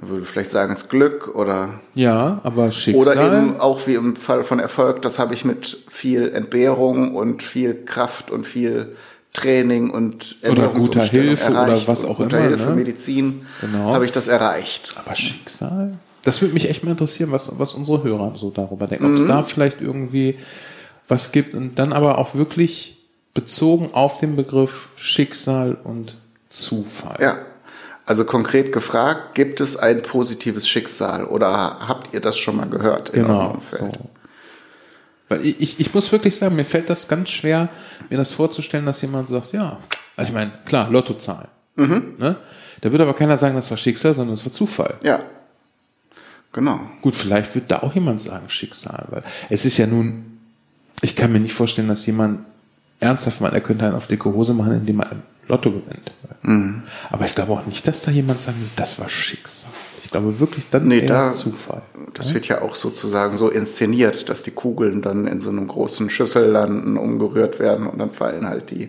[0.00, 1.80] Er würde vielleicht sagen, es ist Glück oder.
[1.94, 3.02] Ja, aber Schicksal.
[3.02, 7.42] Oder eben auch wie im Fall von Erfolg, das habe ich mit viel Entbehrung und
[7.42, 8.96] viel Kraft und viel
[9.32, 12.48] Training und oder guter Hilfe oder was auch guter immer.
[12.48, 12.76] Hilfe, ne?
[12.76, 13.94] Medizin, genau.
[13.94, 14.94] habe ich das erreicht.
[14.96, 15.98] Aber Schicksal?
[16.22, 19.06] Das würde mich echt mal interessieren, was, was unsere Hörer so darüber denken.
[19.06, 19.28] Ob es mhm.
[19.28, 20.38] da vielleicht irgendwie
[21.08, 22.98] was gibt und dann aber auch wirklich
[23.34, 26.16] bezogen auf den Begriff Schicksal und
[26.48, 27.16] Zufall.
[27.20, 27.38] Ja.
[28.06, 33.12] Also konkret gefragt, gibt es ein positives Schicksal oder habt ihr das schon mal gehört?
[33.12, 33.58] Genau.
[33.70, 33.90] So.
[35.30, 37.68] Weil ich, ich, muss wirklich sagen, mir fällt das ganz schwer,
[38.10, 39.78] mir das vorzustellen, dass jemand sagt, ja,
[40.16, 41.46] also ich meine, klar, Lottozahlen.
[41.76, 42.14] Mhm.
[42.18, 42.36] Ne?
[42.80, 44.96] Da würde aber keiner sagen, das war Schicksal, sondern das war Zufall.
[45.04, 45.20] Ja.
[46.52, 46.80] Genau.
[47.00, 50.40] Gut, vielleicht wird da auch jemand sagen Schicksal, weil es ist ja nun,
[51.00, 52.40] ich kann mir nicht vorstellen, dass jemand
[52.98, 55.12] ernsthaft meint, er könnte einen auf dicke Hose machen, indem er
[55.50, 56.12] Lotto gewinnt.
[56.42, 56.82] Mhm.
[57.10, 59.70] Aber ich glaube auch nicht, dass da jemand sagt, das war Schicksal.
[60.02, 61.82] Ich glaube wirklich dann nee, eher da, Zufall.
[62.14, 62.34] Das ja?
[62.34, 66.50] wird ja auch sozusagen so inszeniert, dass die Kugeln dann in so einem großen Schüssel
[66.50, 68.88] landen, umgerührt werden und dann fallen halt die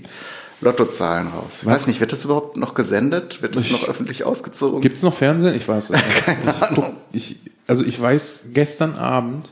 [0.62, 1.60] Lottozahlen raus.
[1.60, 1.74] Ich Was?
[1.74, 3.42] weiß nicht, wird das überhaupt noch gesendet?
[3.42, 4.82] Wird das ich, noch öffentlich ausgezogen?
[4.82, 5.56] Gibt es noch Fernsehen?
[5.56, 6.26] Ich weiß es nicht.
[6.26, 6.94] Keine Ahnung.
[7.12, 9.52] ich, also ich weiß, gestern Abend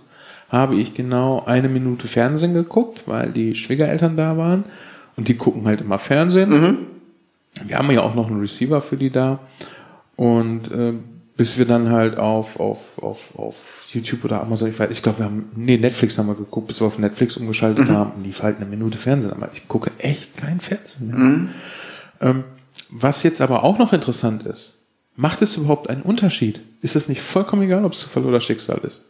[0.50, 4.64] habe ich genau eine Minute Fernsehen geguckt, weil die Schwiegereltern da waren
[5.18, 6.50] und die gucken halt immer Fernsehen.
[6.50, 6.78] Mhm.
[7.66, 9.40] Wir haben ja auch noch einen Receiver für die da
[10.16, 10.94] und äh,
[11.40, 13.56] bis wir dann halt auf, auf, auf, auf
[13.94, 16.82] YouTube oder Amazon, ich weiß, ich glaube, wir haben, nee, Netflix haben wir geguckt, bis
[16.82, 17.94] wir auf Netflix umgeschaltet mhm.
[17.94, 21.18] haben, lief halt eine Minute Fernsehen, aber ich gucke echt kein Fernsehen mehr.
[21.18, 21.50] Mhm.
[22.20, 22.44] Ähm,
[22.90, 24.80] was jetzt aber auch noch interessant ist,
[25.16, 26.62] macht es überhaupt einen Unterschied?
[26.82, 29.06] Ist es nicht vollkommen egal, ob es Zufall oder Schicksal ist?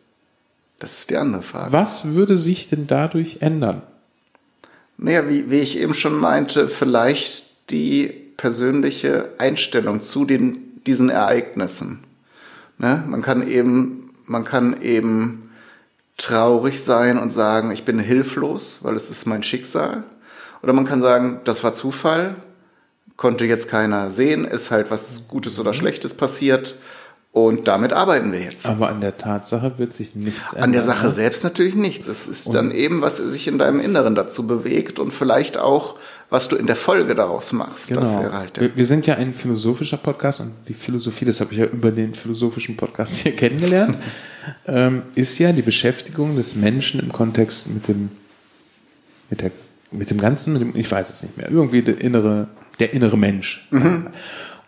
[0.77, 1.73] Das ist die andere Frage.
[1.73, 3.81] Was würde sich denn dadurch ändern?
[4.97, 11.99] Naja, wie, wie ich eben schon meinte, vielleicht die persönliche Einstellung zu den, diesen Ereignissen.
[12.77, 13.03] Ne?
[13.05, 15.51] Man kann eben, man kann eben
[16.15, 20.03] traurig sein und sagen, ich bin hilflos, weil es ist mein Schicksal.
[20.63, 22.37] Oder man kann sagen, das war Zufall,
[23.17, 26.75] konnte jetzt keiner sehen, ist halt was Gutes oder Schlechtes passiert.
[27.33, 28.65] Und damit arbeiten wir jetzt.
[28.65, 30.63] Aber an der Tatsache wird sich nichts ändern.
[30.63, 31.11] An der Sache ne?
[31.11, 32.07] selbst natürlich nichts.
[32.07, 35.97] Es ist und dann eben, was sich in deinem Inneren dazu bewegt und vielleicht auch,
[36.29, 37.87] was du in der Folge daraus machst.
[37.87, 38.01] Genau.
[38.01, 41.53] Das wäre halt wir, wir sind ja ein philosophischer Podcast und die Philosophie, das habe
[41.53, 43.97] ich ja über den philosophischen Podcast hier kennengelernt,
[44.67, 48.09] ähm, ist ja die Beschäftigung des Menschen im Kontext mit dem,
[49.29, 49.51] mit der,
[49.91, 52.47] mit dem Ganzen, mit dem, ich weiß es nicht mehr, irgendwie der innere,
[52.79, 53.67] der innere Mensch.
[53.71, 54.07] Mhm.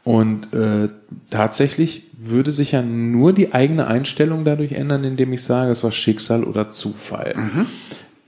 [0.03, 0.89] Und äh,
[1.29, 5.91] tatsächlich würde sich ja nur die eigene Einstellung dadurch ändern, indem ich sage, es war
[5.91, 7.35] Schicksal oder Zufall.
[7.37, 7.65] Mhm.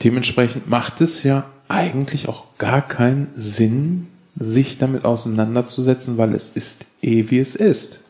[0.03, 6.85] Dementsprechend macht es ja eigentlich auch gar keinen Sinn, sich damit auseinanderzusetzen, weil es ist
[7.01, 8.03] eh wie es ist.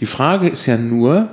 [0.00, 1.30] Die Frage ist ja nur,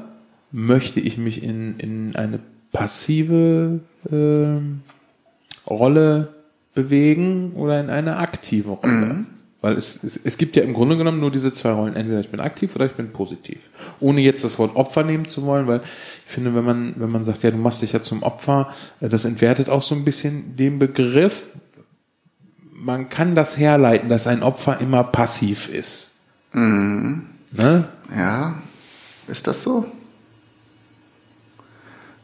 [0.52, 2.40] möchte ich mich in, in eine
[2.72, 3.80] passive
[4.10, 6.34] äh, Rolle
[6.74, 8.92] bewegen oder in eine aktive Rolle?
[8.92, 9.26] Mhm.
[9.64, 11.96] Weil es, es, es gibt ja im Grunde genommen nur diese zwei Rollen.
[11.96, 13.60] Entweder ich bin aktiv oder ich bin positiv.
[14.02, 15.80] Ohne jetzt das Wort Opfer nehmen zu wollen, weil
[16.26, 19.08] ich finde, wenn man, wenn man sagt, ja, du machst dich ja zum Opfer, äh,
[19.08, 21.48] das entwertet auch so ein bisschen den Begriff.
[22.74, 26.12] Man kann das herleiten, dass ein Opfer immer passiv ist.
[26.52, 27.28] Mhm.
[27.52, 27.88] Ne?
[28.14, 28.56] Ja,
[29.30, 29.86] ist das so?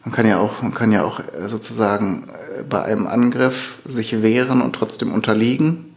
[0.03, 4.21] Man kann ja auch, man kann ja auch äh, sozusagen äh, bei einem Angriff sich
[4.21, 5.88] wehren und trotzdem unterliegen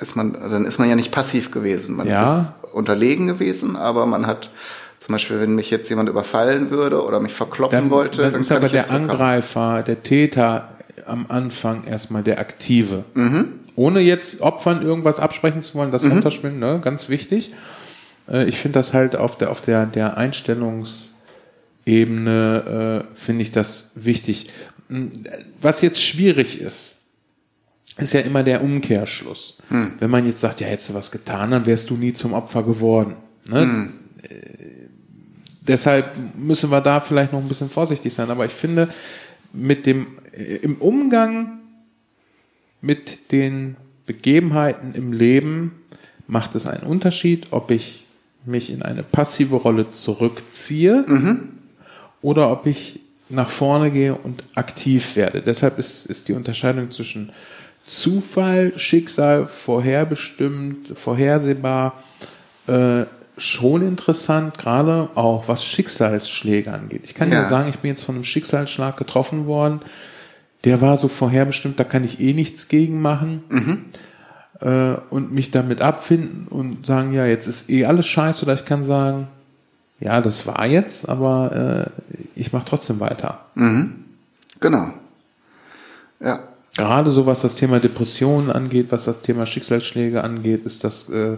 [0.00, 1.96] ist man, dann ist man ja nicht passiv gewesen.
[1.96, 2.40] Man ja.
[2.40, 4.50] ist unterlegen gewesen, aber man hat
[4.98, 8.40] zum Beispiel, wenn mich jetzt jemand überfallen würde oder mich verkloppen dann, wollte, dann, dann
[8.40, 10.68] ist aber der Angreifer, der Täter
[11.06, 13.04] am Anfang erstmal der Aktive.
[13.14, 13.54] Mhm.
[13.76, 16.12] Ohne jetzt Opfern irgendwas absprechen zu wollen, das mhm.
[16.12, 16.80] runterschwimmen, ne?
[16.82, 17.52] ganz wichtig.
[18.30, 23.90] Äh, ich finde das halt auf der, auf der, der Einstellungsebene, äh, finde ich das
[23.94, 24.50] wichtig.
[25.60, 26.96] Was jetzt schwierig ist,
[27.96, 29.58] ist ja immer der Umkehrschluss.
[29.68, 29.94] Hm.
[29.98, 32.62] Wenn man jetzt sagt, ja, hättest du was getan, dann wärst du nie zum Opfer
[32.62, 33.16] geworden.
[33.48, 33.62] Ne?
[33.62, 33.92] Hm.
[35.62, 38.30] deshalb müssen wir da vielleicht noch ein bisschen vorsichtig sein.
[38.30, 38.88] Aber ich finde,
[39.52, 40.06] mit dem,
[40.62, 41.60] im Umgang
[42.80, 43.76] mit den
[44.06, 45.72] Begebenheiten im Leben
[46.26, 48.06] macht es einen Unterschied, ob ich
[48.44, 51.48] mich in eine passive Rolle zurückziehe mhm.
[52.22, 55.42] oder ob ich nach vorne gehe und aktiv werde.
[55.42, 57.30] Deshalb ist, ist die Unterscheidung zwischen
[57.84, 61.94] Zufall, Schicksal, vorherbestimmt, vorhersehbar
[62.66, 63.04] äh,
[63.36, 67.02] schon interessant, gerade auch was Schicksalsschläge angeht.
[67.04, 67.40] Ich kann ja.
[67.40, 69.80] nur sagen, ich bin jetzt von einem Schicksalsschlag getroffen worden.
[70.64, 73.42] Der war so vorherbestimmt, da kann ich eh nichts gegen machen.
[73.48, 73.84] Mhm.
[74.60, 78.66] Äh, und mich damit abfinden und sagen, ja, jetzt ist eh alles scheiße, oder ich
[78.66, 79.26] kann sagen,
[80.00, 83.46] ja, das war jetzt, aber äh, ich mache trotzdem weiter.
[83.54, 84.04] Mhm.
[84.60, 84.92] Genau.
[86.20, 86.40] Ja.
[86.76, 91.36] Gerade so was das Thema Depressionen angeht, was das Thema Schicksalsschläge angeht, ist das äh,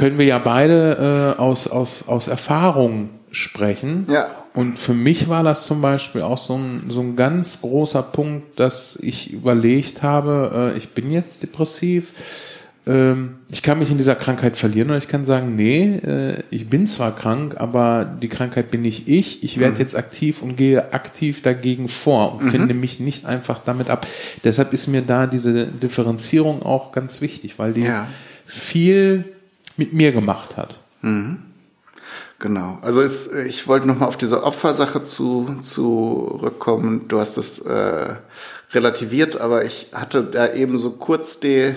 [0.00, 4.06] können wir ja beide äh, aus, aus, aus Erfahrung sprechen.
[4.08, 4.30] Ja.
[4.54, 8.58] Und für mich war das zum Beispiel auch so ein, so ein ganz großer Punkt,
[8.58, 12.14] dass ich überlegt habe, äh, ich bin jetzt depressiv,
[12.86, 16.86] ich kann mich in dieser Krankheit verlieren oder ich kann sagen, nee, äh, ich bin
[16.86, 19.44] zwar krank, aber die Krankheit bin nicht ich.
[19.44, 19.80] Ich werde mhm.
[19.80, 22.50] jetzt aktiv und gehe aktiv dagegen vor und mhm.
[22.50, 24.06] finde mich nicht einfach damit ab.
[24.44, 28.08] Deshalb ist mir da diese Differenzierung auch ganz wichtig, weil die ja.
[28.46, 29.24] viel
[29.76, 30.78] mit mir gemacht hat.
[31.02, 31.40] Mhm.
[32.38, 32.78] Genau.
[32.80, 37.06] Also ist, ich wollte noch mal auf diese Opfersache zu, zurückkommen.
[37.08, 38.14] Du hast es äh,
[38.72, 41.74] relativiert, aber ich hatte da eben so kurz die,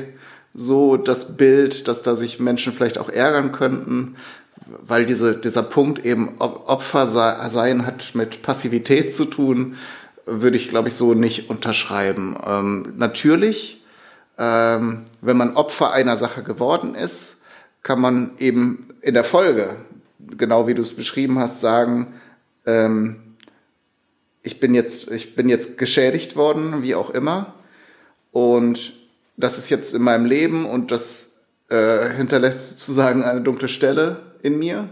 [0.53, 4.15] so das Bild, dass da sich Menschen vielleicht auch ärgern könnten,
[4.65, 9.77] weil diese, dieser Punkt eben Opfer sein hat mit Passivität zu tun,
[10.25, 12.37] würde ich, glaube ich, so nicht unterschreiben.
[12.45, 13.83] Ähm, natürlich,
[14.37, 17.41] ähm, wenn man Opfer einer Sache geworden ist,
[17.81, 19.75] kann man eben in der Folge
[20.37, 22.13] genau wie du es beschrieben hast, sagen,
[22.65, 23.35] ähm,
[24.41, 27.53] ich bin jetzt, ich bin jetzt geschädigt worden, wie auch immer.
[28.31, 28.93] Und
[29.37, 34.59] das ist jetzt in meinem Leben und das äh, hinterlässt sozusagen eine dunkle Stelle in
[34.59, 34.89] mir.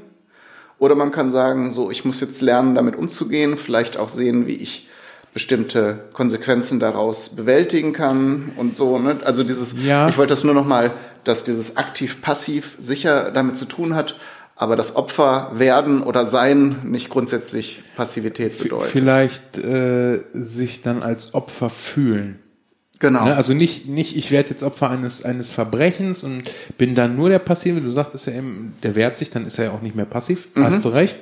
[0.80, 4.56] Oder man kann sagen, so, ich muss jetzt lernen, damit umzugehen, vielleicht auch sehen, wie
[4.56, 4.88] ich
[5.34, 9.00] bestimmte Konsequenzen daraus bewältigen kann und so.
[9.00, 9.18] Ne?
[9.24, 10.10] Also dieses, ja.
[10.10, 10.92] ich wollte das nur noch mal,
[11.24, 14.16] dass dieses aktiv-passiv sicher damit zu tun hat
[14.62, 18.92] aber das Opfer werden oder sein nicht grundsätzlich Passivität bedeutet.
[18.92, 22.38] Vielleicht äh, sich dann als Opfer fühlen.
[23.02, 23.26] Genau.
[23.26, 23.36] Ne?
[23.36, 26.44] Also nicht, nicht, ich werde jetzt Opfer eines, eines Verbrechens und
[26.78, 27.82] bin dann nur der Passive.
[27.82, 30.48] Du sagtest ja eben, der wehrt sich, dann ist er ja auch nicht mehr passiv.
[30.54, 30.64] Mhm.
[30.64, 31.18] Hast du recht.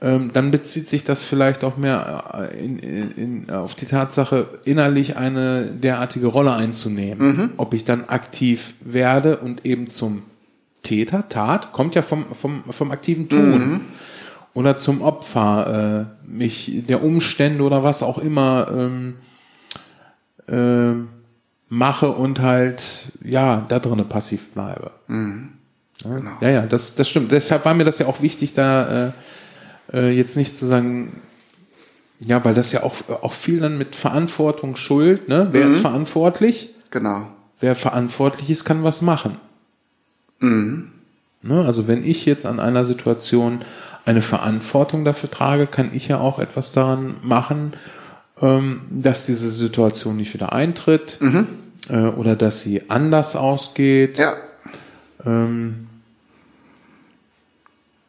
[0.00, 4.60] Ähm, dann bezieht sich das vielleicht auch mehr äh, in, in, in, auf die Tatsache,
[4.64, 7.28] innerlich eine derartige Rolle einzunehmen.
[7.28, 7.50] Mhm.
[7.56, 10.22] Ob ich dann aktiv werde und eben zum
[10.84, 13.58] Täter, Tat, kommt ja vom, vom, vom aktiven Tun.
[13.58, 13.80] Mhm.
[14.54, 19.14] Oder zum Opfer, äh, mich der Umstände oder was auch immer ähm,
[20.50, 20.94] äh,
[21.68, 24.90] mache und halt, ja, da drinnen passiv bleibe.
[25.06, 25.50] Mhm.
[26.02, 26.30] Ja, genau.
[26.40, 27.30] ja, ja, das, das stimmt.
[27.30, 29.12] Deshalb war mir das ja auch wichtig, da äh,
[29.92, 31.20] äh, jetzt nicht zu sagen,
[32.20, 35.48] ja, weil das ja auch, auch viel dann mit Verantwortung schuld, ne?
[35.52, 35.70] Wer mhm.
[35.70, 36.70] ist verantwortlich?
[36.90, 37.28] Genau.
[37.60, 39.36] Wer verantwortlich ist, kann was machen.
[40.40, 40.92] Mhm.
[41.42, 43.62] Ne, also wenn ich jetzt an einer Situation
[44.04, 47.72] eine Verantwortung dafür trage, kann ich ja auch etwas daran machen,
[48.40, 51.46] ähm, dass diese Situation nicht wieder eintritt mhm.
[51.88, 54.18] äh, oder dass sie anders ausgeht.
[54.18, 54.34] Ja.
[55.24, 55.86] Ähm,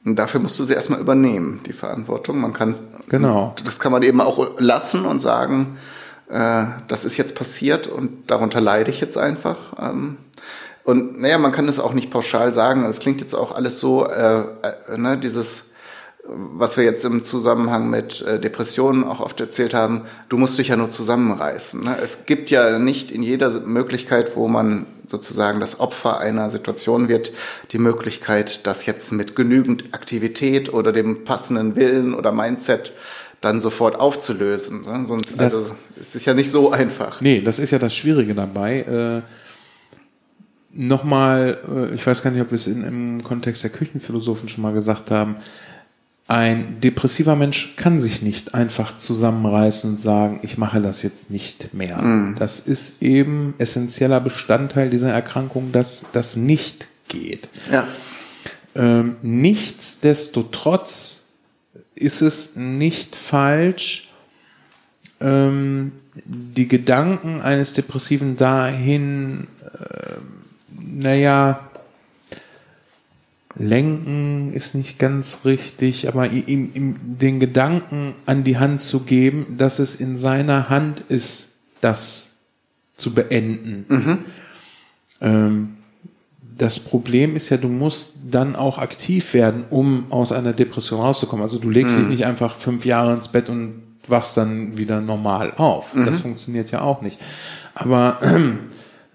[0.03, 2.39] und dafür musst du sie erstmal übernehmen, die Verantwortung.
[2.39, 2.75] Man kann,
[3.07, 3.55] genau.
[3.63, 5.77] das kann man eben auch lassen und sagen,
[6.29, 9.57] äh, das ist jetzt passiert und darunter leide ich jetzt einfach.
[9.79, 10.17] Ähm,
[10.83, 12.85] und naja, man kann es auch nicht pauschal sagen.
[12.85, 15.70] Es klingt jetzt auch alles so, äh, äh, ne, dieses,
[16.23, 20.67] was wir jetzt im Zusammenhang mit äh, Depressionen auch oft erzählt haben, du musst dich
[20.67, 21.83] ja nur zusammenreißen.
[21.83, 21.97] Ne?
[22.01, 27.33] Es gibt ja nicht in jeder Möglichkeit, wo man sozusagen das Opfer einer Situation wird,
[27.71, 32.93] die Möglichkeit, das jetzt mit genügend Aktivität oder dem passenden Willen oder Mindset
[33.41, 34.83] dann sofort aufzulösen.
[34.83, 35.05] Ne?
[35.07, 37.19] Sonst, das, also es ist ja nicht so einfach.
[37.21, 39.23] Nee, das ist ja das Schwierige dabei.
[39.25, 39.41] Äh
[40.73, 44.61] nochmal, äh, ich weiß gar nicht, ob wir es in, im Kontext der Küchenphilosophen schon
[44.61, 45.35] mal gesagt haben,
[46.31, 51.73] ein depressiver Mensch kann sich nicht einfach zusammenreißen und sagen, ich mache das jetzt nicht
[51.73, 52.01] mehr.
[52.01, 52.37] Mm.
[52.39, 57.49] Das ist eben essentieller Bestandteil dieser Erkrankung, dass das nicht geht.
[57.69, 57.85] Ja.
[58.75, 61.23] Ähm, nichtsdestotrotz
[61.95, 64.07] ist es nicht falsch,
[65.19, 70.21] ähm, die Gedanken eines Depressiven dahin ähm,
[70.79, 71.70] naja,
[73.61, 79.55] lenken ist nicht ganz richtig, aber ihm, ihm den Gedanken an die Hand zu geben,
[79.57, 81.49] dass es in seiner Hand ist,
[81.81, 82.33] das
[82.95, 83.85] zu beenden.
[83.87, 84.17] Mhm.
[85.21, 85.69] Ähm,
[86.57, 91.41] das Problem ist ja, du musst dann auch aktiv werden, um aus einer Depression rauszukommen.
[91.41, 92.01] Also du legst mhm.
[92.01, 95.93] dich nicht einfach fünf Jahre ins Bett und wachst dann wieder normal auf.
[95.93, 96.05] Mhm.
[96.05, 97.19] Das funktioniert ja auch nicht.
[97.73, 98.19] Aber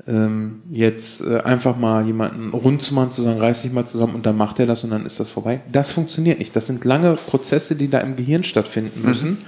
[0.07, 4.15] ähm, jetzt äh, einfach mal jemanden rund zu machen, zu sagen, reiß dich mal zusammen
[4.15, 5.61] und dann macht er das und dann ist das vorbei.
[5.71, 6.55] Das funktioniert nicht.
[6.55, 9.09] Das sind lange Prozesse, die da im Gehirn stattfinden mhm.
[9.09, 9.39] müssen.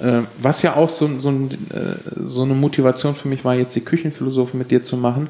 [0.00, 0.06] Mhm.
[0.06, 3.74] Äh, was ja auch so, so, ein, äh, so eine Motivation für mich war, jetzt
[3.74, 5.28] die Küchenphilosophe mit dir zu machen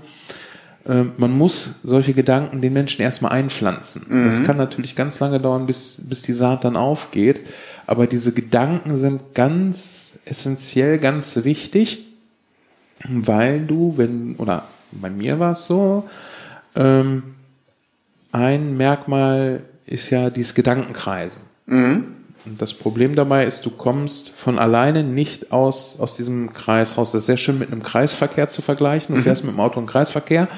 [0.87, 4.07] äh, man muss solche Gedanken den Menschen erstmal einpflanzen.
[4.09, 4.27] Mhm.
[4.27, 7.41] Das kann natürlich ganz lange dauern, bis, bis die Saat dann aufgeht.
[7.87, 12.08] Aber diese Gedanken sind ganz essentiell, ganz wichtig,
[13.07, 16.09] weil du, wenn, oder bei mir war es so,
[16.75, 17.23] ähm,
[18.33, 21.43] ein Merkmal ist ja dieses Gedankenkreisen.
[21.67, 22.05] Mhm.
[22.45, 27.13] Und das Problem dabei ist, du kommst von alleine nicht aus, aus diesem Kreis raus.
[27.13, 29.15] Das ist sehr schön mit einem Kreisverkehr zu vergleichen.
[29.15, 29.25] Du mhm.
[29.25, 30.49] fährst mit dem Auto einen Kreisverkehr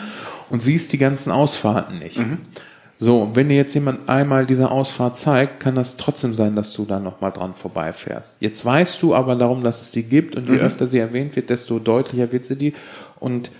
[0.50, 2.18] und siehst die ganzen Ausfahrten nicht.
[2.18, 2.38] Mhm.
[3.02, 6.84] So, wenn dir jetzt jemand einmal diese Ausfahrt zeigt, kann das trotzdem sein, dass du
[6.84, 8.36] da nochmal dran vorbeifährst.
[8.40, 10.60] Jetzt weißt du aber darum, dass es die gibt und je mhm.
[10.60, 12.74] öfter sie erwähnt wird, desto deutlicher wird sie die.
[13.18, 13.50] Und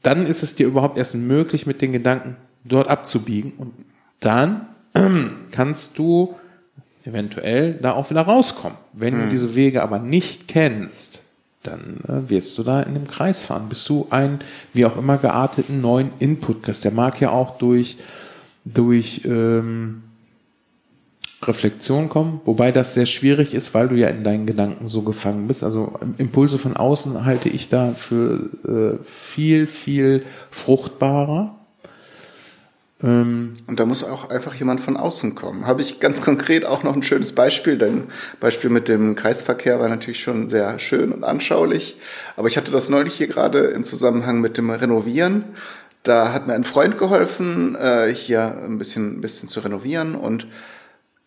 [0.00, 3.74] dann ist es dir überhaupt erst möglich, mit den Gedanken dort abzubiegen und
[4.18, 4.66] dann
[5.50, 6.34] kannst du
[7.04, 8.78] eventuell da auch wieder rauskommen.
[8.94, 9.20] Wenn mhm.
[9.24, 11.20] du diese Wege aber nicht kennst,
[11.62, 14.38] dann äh, wirst du da in dem Kreis fahren, bis du einen,
[14.72, 16.82] wie auch immer gearteten neuen Input kriegst.
[16.86, 17.98] Der mag ja auch durch,
[18.64, 20.02] durch ähm,
[21.42, 25.46] Reflexion kommen, wobei das sehr schwierig ist, weil du ja in deinen Gedanken so gefangen
[25.46, 25.64] bist.
[25.64, 28.50] Also Impulse von außen halte ich da für
[29.00, 31.56] äh, viel, viel fruchtbarer
[33.02, 35.66] ähm, und da muss auch einfach jemand von außen kommen.
[35.66, 38.04] Habe ich ganz konkret auch noch ein schönes Beispiel, denn
[38.40, 41.96] Beispiel mit dem Kreisverkehr war natürlich schon sehr schön und anschaulich.
[42.36, 45.44] Aber ich hatte das neulich hier gerade im Zusammenhang mit dem Renovieren.
[46.02, 50.46] Da hat mir ein Freund geholfen, äh, hier ein bisschen, ein bisschen zu renovieren und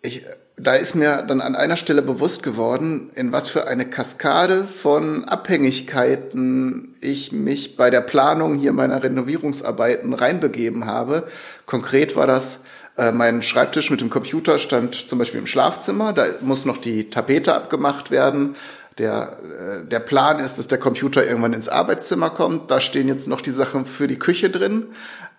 [0.01, 0.23] ich
[0.55, 5.25] da ist mir dann an einer Stelle bewusst geworden, in was für eine Kaskade von
[5.25, 11.27] Abhängigkeiten ich mich bei der Planung hier meiner Renovierungsarbeiten reinbegeben habe.
[11.65, 12.65] Konkret war das,
[12.97, 17.09] äh, mein Schreibtisch mit dem Computer stand zum Beispiel im Schlafzimmer, da muss noch die
[17.09, 18.55] Tapete abgemacht werden.
[18.97, 22.69] Der, äh, der Plan ist, dass der Computer irgendwann ins Arbeitszimmer kommt.
[22.69, 24.87] Da stehen jetzt noch die Sachen für die Küche drin.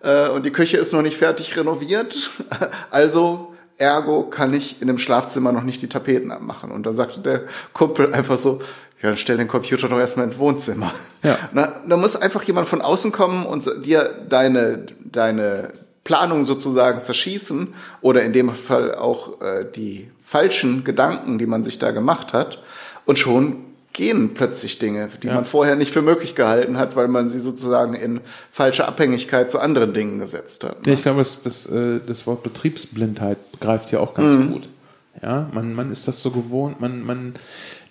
[0.03, 2.31] Äh, und die Küche ist noch nicht fertig renoviert.
[2.90, 6.71] Also ergo kann ich in dem Schlafzimmer noch nicht die Tapeten abmachen.
[6.71, 8.61] Und dann sagte der Kumpel einfach so,
[9.03, 10.95] ja, dann stell den Computer doch erstmal ins Wohnzimmer.
[11.23, 11.38] Ja.
[11.53, 15.73] Na, da muss einfach jemand von außen kommen und dir deine, deine
[16.05, 21.79] Planung sozusagen zerschießen oder in dem Fall auch äh, die falschen Gedanken, die man sich
[21.79, 22.62] da gemacht hat.
[23.07, 23.57] Und schon
[23.95, 25.35] gehen plötzlich Dinge, die ja.
[25.35, 29.61] man vorher nicht für möglich gehalten hat, weil man sie sozusagen in falsche Abhängigkeit zu
[29.61, 30.85] anderen Dingen gesetzt hat.
[30.85, 30.93] Ne?
[30.93, 34.53] Ich glaube, das, das, äh, das Wort Betriebsblindheit greift ja auch ganz mhm.
[34.53, 34.69] gut.
[35.23, 37.35] Ja, man, man ist das so gewohnt, man, man,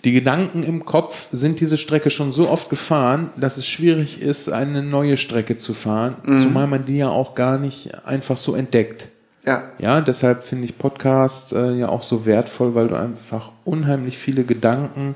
[0.04, 4.50] die Gedanken im Kopf sind diese Strecke schon so oft gefahren, dass es schwierig ist,
[4.50, 6.38] eine neue Strecke zu fahren, mhm.
[6.38, 9.08] zumal man die ja auch gar nicht einfach so entdeckt.
[9.46, 9.72] Ja.
[9.78, 14.44] Ja, deshalb finde ich Podcast äh, ja auch so wertvoll, weil du einfach unheimlich viele
[14.46, 15.16] Gedanken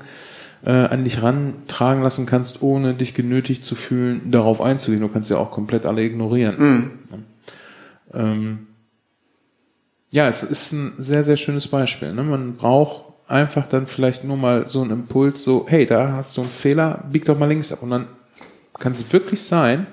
[0.64, 5.00] äh, an dich rantragen lassen kannst, ohne dich genötigt zu fühlen, darauf einzugehen.
[5.00, 6.56] Du kannst ja auch komplett alle ignorieren.
[6.58, 6.90] Mhm.
[8.12, 8.66] Ähm,
[10.10, 12.12] ja, es ist ein sehr, sehr schönes Beispiel.
[12.12, 12.22] Ne?
[12.22, 16.42] Man braucht einfach dann vielleicht nur mal so einen Impuls, so, hey, da hast du
[16.42, 17.82] einen Fehler, bieg doch mal links ab.
[17.82, 18.06] Und dann
[18.78, 19.86] kann es wirklich sein,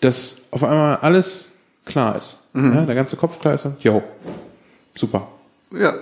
[0.00, 1.52] dass auf einmal alles
[1.86, 2.40] klar ist.
[2.52, 2.74] Mhm.
[2.74, 4.02] Ja, der ganze Kopf klar ist jo,
[4.94, 5.28] super.
[5.72, 5.94] Ja.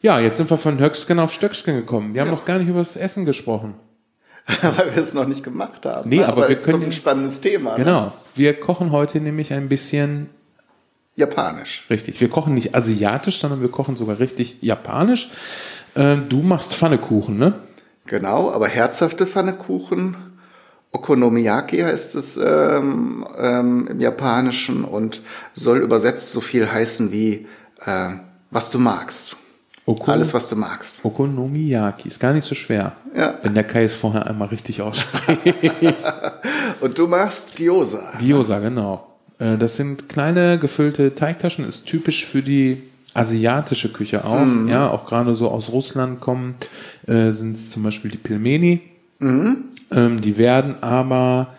[0.00, 2.14] Ja, jetzt sind wir von Höcksken auf Stöcksken gekommen.
[2.14, 2.34] Wir haben ja.
[2.34, 3.74] noch gar nicht über das Essen gesprochen.
[4.62, 6.10] Weil wir es noch nicht gemacht haben.
[6.10, 6.82] Nee, aber, aber wir können.
[6.82, 7.78] ein spannendes Thema.
[7.78, 7.84] Ne?
[7.84, 8.00] Genau.
[8.06, 8.12] Ne?
[8.34, 10.30] Wir kochen heute nämlich ein bisschen
[11.14, 11.84] Japanisch.
[11.90, 12.20] Richtig.
[12.20, 15.30] Wir kochen nicht asiatisch, sondern wir kochen sogar richtig japanisch.
[15.94, 17.54] Äh, du machst Pfannekuchen, ne?
[18.06, 20.16] Genau, aber herzhafte Pfannekuchen.
[20.92, 25.22] Okonomiyaki heißt es ähm, ähm, im Japanischen und
[25.54, 27.46] soll übersetzt so viel heißen wie
[27.84, 28.10] äh,
[28.50, 29.38] was du magst.
[29.84, 31.04] Okon Alles, was du magst.
[31.04, 32.06] Okonomiyaki.
[32.06, 32.92] Ist gar nicht so schwer.
[33.16, 33.38] Ja.
[33.42, 35.40] Wenn der Kai es vorher einmal richtig ausspricht.
[36.80, 38.12] Und du machst Gyoza.
[38.20, 39.08] Gyoza, genau.
[39.38, 42.82] Äh, das sind kleine gefüllte Teigtaschen, ist typisch für die
[43.14, 44.44] asiatische Küche auch.
[44.44, 44.68] Mhm.
[44.68, 46.54] Ja, auch gerade so aus Russland kommen,
[47.06, 48.80] äh, sind es zum Beispiel die Pilmeni.
[49.22, 49.64] Mhm.
[49.90, 51.54] Ähm, die werden aber,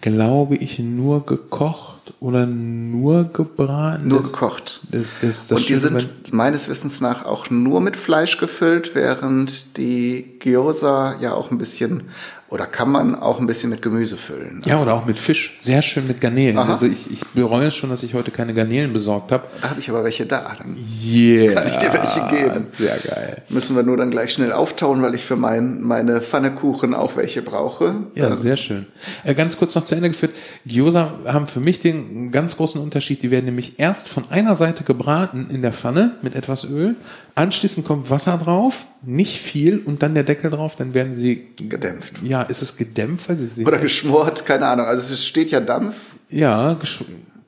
[0.00, 4.08] glaube ich, nur gekocht oder nur gebraten?
[4.08, 4.80] Nur das, gekocht.
[4.90, 9.76] Das, das, das Und die sind meines Wissens nach auch nur mit Fleisch gefüllt, während
[9.76, 12.04] die Gyoza ja auch ein bisschen
[12.48, 14.62] oder kann man auch ein bisschen mit Gemüse füllen?
[14.66, 15.56] Ja, oder auch mit Fisch.
[15.58, 16.56] Sehr schön mit Garnelen.
[16.56, 16.70] Aha.
[16.70, 19.44] Also ich, ich bereue schon, dass ich heute keine Garnelen besorgt habe.
[19.60, 20.52] Da habe ich aber welche da.
[20.56, 21.54] Dann yeah.
[21.54, 22.64] Kann ich dir welche geben.
[22.64, 23.42] Sehr geil.
[23.48, 27.42] Müssen wir nur dann gleich schnell auftauen, weil ich für mein, meine Pfannekuchen auch welche
[27.42, 27.96] brauche.
[28.14, 28.38] Ja, dann.
[28.38, 28.86] sehr schön.
[29.24, 30.32] Äh, ganz kurz noch zu Ende geführt.
[30.64, 33.24] Gyoza haben für mich den ganz großen Unterschied.
[33.24, 36.94] Die werden nämlich erst von einer Seite gebraten in der Pfanne mit etwas Öl.
[37.34, 42.14] Anschließend kommt Wasser drauf, nicht viel und dann der Deckel drauf, dann werden sie gedämpft.
[42.22, 43.28] Ja, ist es gedämpft?
[43.28, 44.86] Weil sie Oder geschmort, keine Ahnung.
[44.86, 45.96] Also es steht ja Dampf.
[46.28, 46.76] Ja,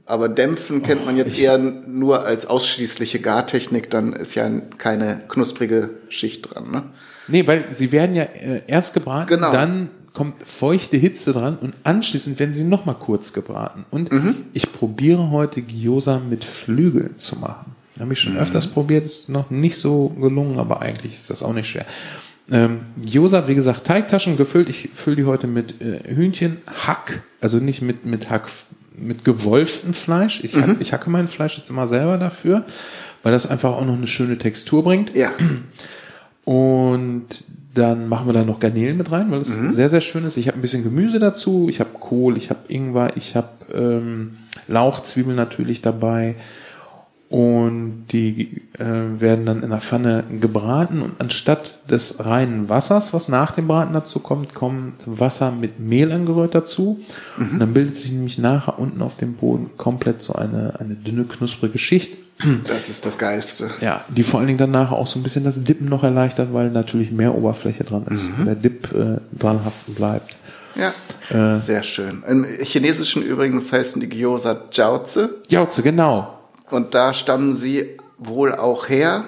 [0.06, 4.48] aber dämpfen kennt man jetzt eher nur als ausschließliche Gartechnik, dann ist ja
[4.78, 6.84] keine knusprige Schicht dran, ne?
[7.26, 9.52] Nee, weil sie werden ja äh, erst gebraten, genau.
[9.52, 13.84] dann kommt feuchte Hitze dran und anschließend werden sie nochmal kurz gebraten.
[13.90, 14.34] Und mhm.
[14.54, 17.76] ich probiere heute Gyoza mit Flügeln zu machen.
[18.00, 18.40] Habe ich schon mhm.
[18.40, 21.86] öfters probiert, ist noch nicht so gelungen, aber eigentlich ist das auch nicht schwer.
[22.50, 24.68] Ähm, Gyoza, wie gesagt, Teigtaschen gefüllt.
[24.68, 28.48] Ich fülle die heute mit äh, Hühnchen, Hack, also nicht mit, mit Hack,
[28.96, 30.42] mit gewolftem Fleisch.
[30.44, 30.62] Ich, mhm.
[30.62, 32.64] hack, ich hacke mein Fleisch jetzt immer selber dafür,
[33.22, 35.14] weil das einfach auch noch eine schöne Textur bringt.
[35.14, 35.32] Ja.
[36.44, 37.26] Und
[37.74, 39.68] dann machen wir da noch Garnelen mit rein, weil es mhm.
[39.68, 40.38] sehr, sehr schön ist.
[40.38, 41.66] Ich habe ein bisschen Gemüse dazu.
[41.68, 44.38] Ich habe Kohl, ich habe Ingwer, ich habe ähm,
[44.68, 46.36] Lauchzwiebeln natürlich dabei
[47.30, 53.28] und die äh, werden dann in der Pfanne gebraten und anstatt des reinen Wassers, was
[53.28, 56.98] nach dem Braten dazu kommt, kommt Wasser mit Mehl angerührt dazu
[57.36, 57.50] mhm.
[57.50, 61.24] und dann bildet sich nämlich nachher unten auf dem Boden komplett so eine, eine dünne,
[61.24, 62.16] knusprige Schicht.
[62.66, 63.70] Das ist das Geilste.
[63.80, 66.70] Ja, die vor allen Dingen danach auch so ein bisschen das Dippen noch erleichtert, weil
[66.70, 68.38] natürlich mehr Oberfläche dran ist mhm.
[68.38, 70.34] und der Dip äh, dran haften bleibt.
[70.76, 70.94] Ja,
[71.30, 72.22] äh, sehr schön.
[72.26, 75.26] Im Chinesischen übrigens heißen die Gyoza Jiaozi.
[75.48, 76.37] Jiaozi, genau.
[76.70, 79.24] Und da stammen sie wohl auch her.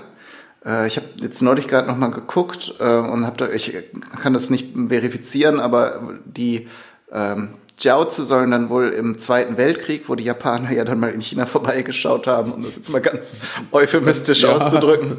[0.64, 3.74] Äh, ich habe jetzt neulich gerade noch mal geguckt äh, und habe da, ich
[4.22, 6.68] kann das nicht verifizieren, aber die
[7.12, 11.20] ähm, Jiaozi sollen dann wohl im Zweiten Weltkrieg, wo die Japaner ja dann mal in
[11.20, 13.41] China vorbeigeschaut haben, um das jetzt mal ganz
[13.72, 14.53] euphemistisch ja.
[14.53, 15.18] auszudrücken,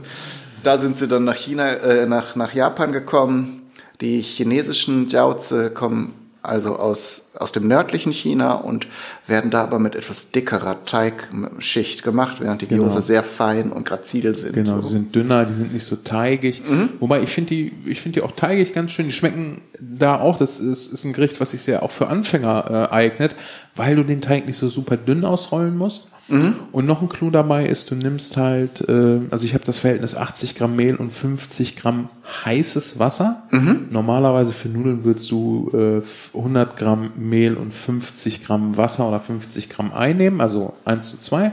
[0.64, 3.72] da sind sie dann nach China, äh, nach, nach Japan gekommen.
[4.00, 6.14] Die chinesischen Jiaozi kommen
[6.44, 8.88] also aus, aus dem nördlichen China und
[9.28, 12.88] werden da aber mit etwas dickerer Teigschicht gemacht, während die genau.
[12.88, 14.54] Sehr fein und grazil sind.
[14.54, 14.82] Genau, so.
[14.82, 16.64] die sind dünner, die sind nicht so teigig.
[16.68, 16.90] Mhm.
[17.00, 19.06] Wobei ich finde die, ich finde die auch teigig ganz schön.
[19.06, 20.38] Die schmecken da auch.
[20.38, 23.36] Das ist, ist ein Gericht, was sich sehr auch für Anfänger äh, eignet,
[23.76, 26.10] weil du den Teig nicht so super dünn ausrollen musst.
[26.28, 26.56] Mhm.
[26.72, 30.16] Und noch ein Clou dabei ist, du nimmst halt, äh, also ich habe das Verhältnis
[30.16, 32.10] 80 Gramm Mehl und 50 Gramm
[32.46, 33.44] heißes Wasser.
[33.52, 33.88] Mhm.
[33.90, 39.70] Normalerweise für Nudeln würdest du äh, 100 Gramm Mehl und 50 Gramm Wasser oder 50
[39.70, 41.52] Gramm einnehmen, also 1 zu 2.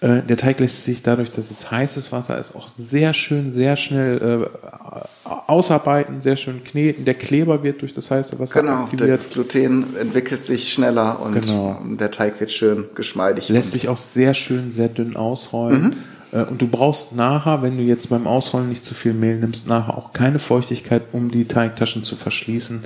[0.00, 3.76] Äh, der Teig lässt sich dadurch, dass es heißes Wasser ist, auch sehr schön, sehr
[3.76, 5.00] schnell äh,
[5.46, 7.04] ausarbeiten, sehr schön kneten.
[7.04, 9.10] Der Kleber wird durch das heiße Wasser genau, aktiviert.
[9.10, 11.80] Das Gluten entwickelt sich schneller und genau.
[11.84, 13.48] der Teig wird schön geschmeidig.
[13.48, 15.82] Lässt sich auch sehr schön, sehr dünn ausrollen.
[15.82, 15.94] Mhm.
[16.32, 19.68] Äh, und du brauchst nachher, wenn du jetzt beim Ausrollen nicht zu viel Mehl nimmst,
[19.68, 22.84] nachher auch keine Feuchtigkeit, um die Teigtaschen zu verschließen.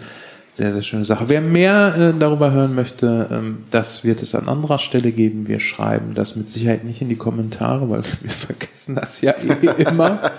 [0.52, 1.28] Sehr, sehr schöne Sache.
[1.28, 5.46] Wer mehr äh, darüber hören möchte, ähm, das wird es an anderer Stelle geben.
[5.46, 9.82] Wir schreiben das mit Sicherheit nicht in die Kommentare, weil wir vergessen das ja eh
[9.82, 10.32] immer.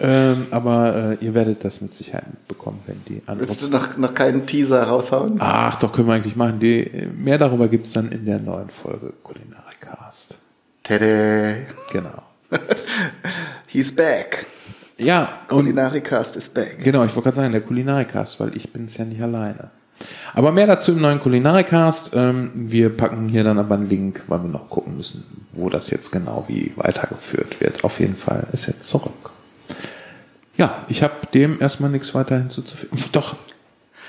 [0.00, 3.48] ähm, aber äh, ihr werdet das mit Sicherheit bekommen, wenn die andere.
[3.48, 5.36] Willst du noch, noch keinen Teaser raushauen?
[5.40, 6.58] Ach, doch, können wir eigentlich machen.
[6.58, 10.38] Die, mehr darüber gibt's dann in der neuen Folge Kulinarikast.
[10.82, 11.66] Tede.
[11.92, 12.22] Genau.
[13.66, 14.46] He's back.
[14.98, 15.28] Ja.
[15.48, 16.82] Kulinarikast ist back.
[16.82, 19.70] Genau, ich wollte gerade sagen, der Kulinarikast, weil ich bin es ja nicht alleine.
[20.34, 22.12] Aber mehr dazu im neuen Kulinarikast.
[22.14, 25.90] Ähm, wir packen hier dann aber einen Link, weil wir noch gucken müssen, wo das
[25.90, 27.84] jetzt genau wie weitergeführt wird.
[27.84, 29.30] Auf jeden Fall ist jetzt zurück.
[30.56, 32.98] Ja, ich habe dem erstmal nichts weiter hinzuzufügen.
[33.12, 33.36] Doch,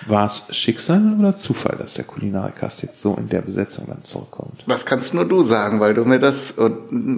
[0.08, 4.64] war es Schicksal oder Zufall, dass der Kulinarikast jetzt so in der Besetzung dann zurückkommt?
[4.68, 6.70] Das kannst nur du sagen, weil du mir das äh,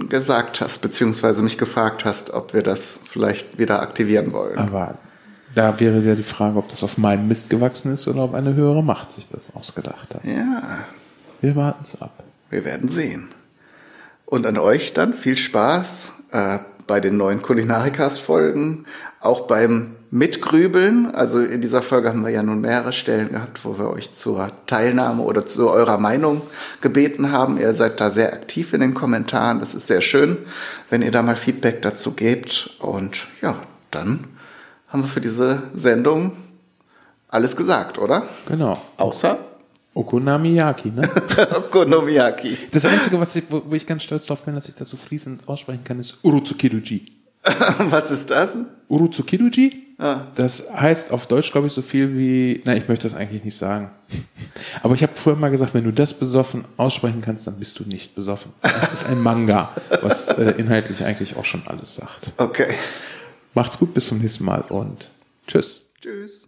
[0.08, 4.58] gesagt hast, beziehungsweise mich gefragt hast, ob wir das vielleicht wieder aktivieren wollen.
[4.58, 4.94] Aber
[5.54, 8.54] da wäre ja die Frage, ob das auf meinem Mist gewachsen ist oder ob eine
[8.54, 10.24] höhere Macht sich das ausgedacht hat.
[10.24, 10.62] Ja.
[11.40, 12.22] Wir warten es ab.
[12.50, 13.28] Wir werden sehen.
[14.24, 18.86] Und an euch dann viel Spaß äh, bei den neuen Kulinarikast-Folgen,
[19.20, 21.14] auch beim Mitgrübeln.
[21.14, 24.50] Also in dieser Folge haben wir ja nun mehrere Stellen gehabt, wo wir euch zur
[24.66, 26.42] Teilnahme oder zu eurer Meinung
[26.80, 27.58] gebeten haben.
[27.58, 29.60] Ihr seid da sehr aktiv in den Kommentaren.
[29.60, 30.38] Das ist sehr schön,
[30.90, 32.70] wenn ihr da mal Feedback dazu gebt.
[32.78, 33.56] Und ja,
[33.90, 34.24] dann
[34.88, 36.32] haben wir für diese Sendung
[37.28, 38.28] alles gesagt, oder?
[38.46, 38.80] Genau.
[38.96, 39.38] Außer
[39.94, 41.10] Okonomiyaki, ne?
[41.56, 42.56] Okonomiyaki.
[42.70, 44.96] Das Einzige, was ich, wo, wo ich ganz stolz drauf bin, dass ich das so
[44.96, 47.04] fließend aussprechen kann, ist Urutsukiruji.
[47.90, 48.54] was ist das?
[48.88, 49.87] Urutsukiruji?
[49.98, 50.28] Ah.
[50.36, 53.56] Das heißt auf Deutsch, glaube ich, so viel wie, na, ich möchte das eigentlich nicht
[53.56, 53.90] sagen.
[54.82, 57.84] Aber ich habe vorher mal gesagt, wenn du das besoffen aussprechen kannst, dann bist du
[57.84, 58.52] nicht besoffen.
[58.62, 59.70] Das ist ein Manga,
[60.02, 62.32] was äh, inhaltlich eigentlich auch schon alles sagt.
[62.36, 62.74] Okay.
[63.54, 65.08] Macht's gut, bis zum nächsten Mal und
[65.48, 65.82] tschüss.
[66.00, 66.46] Tschüss.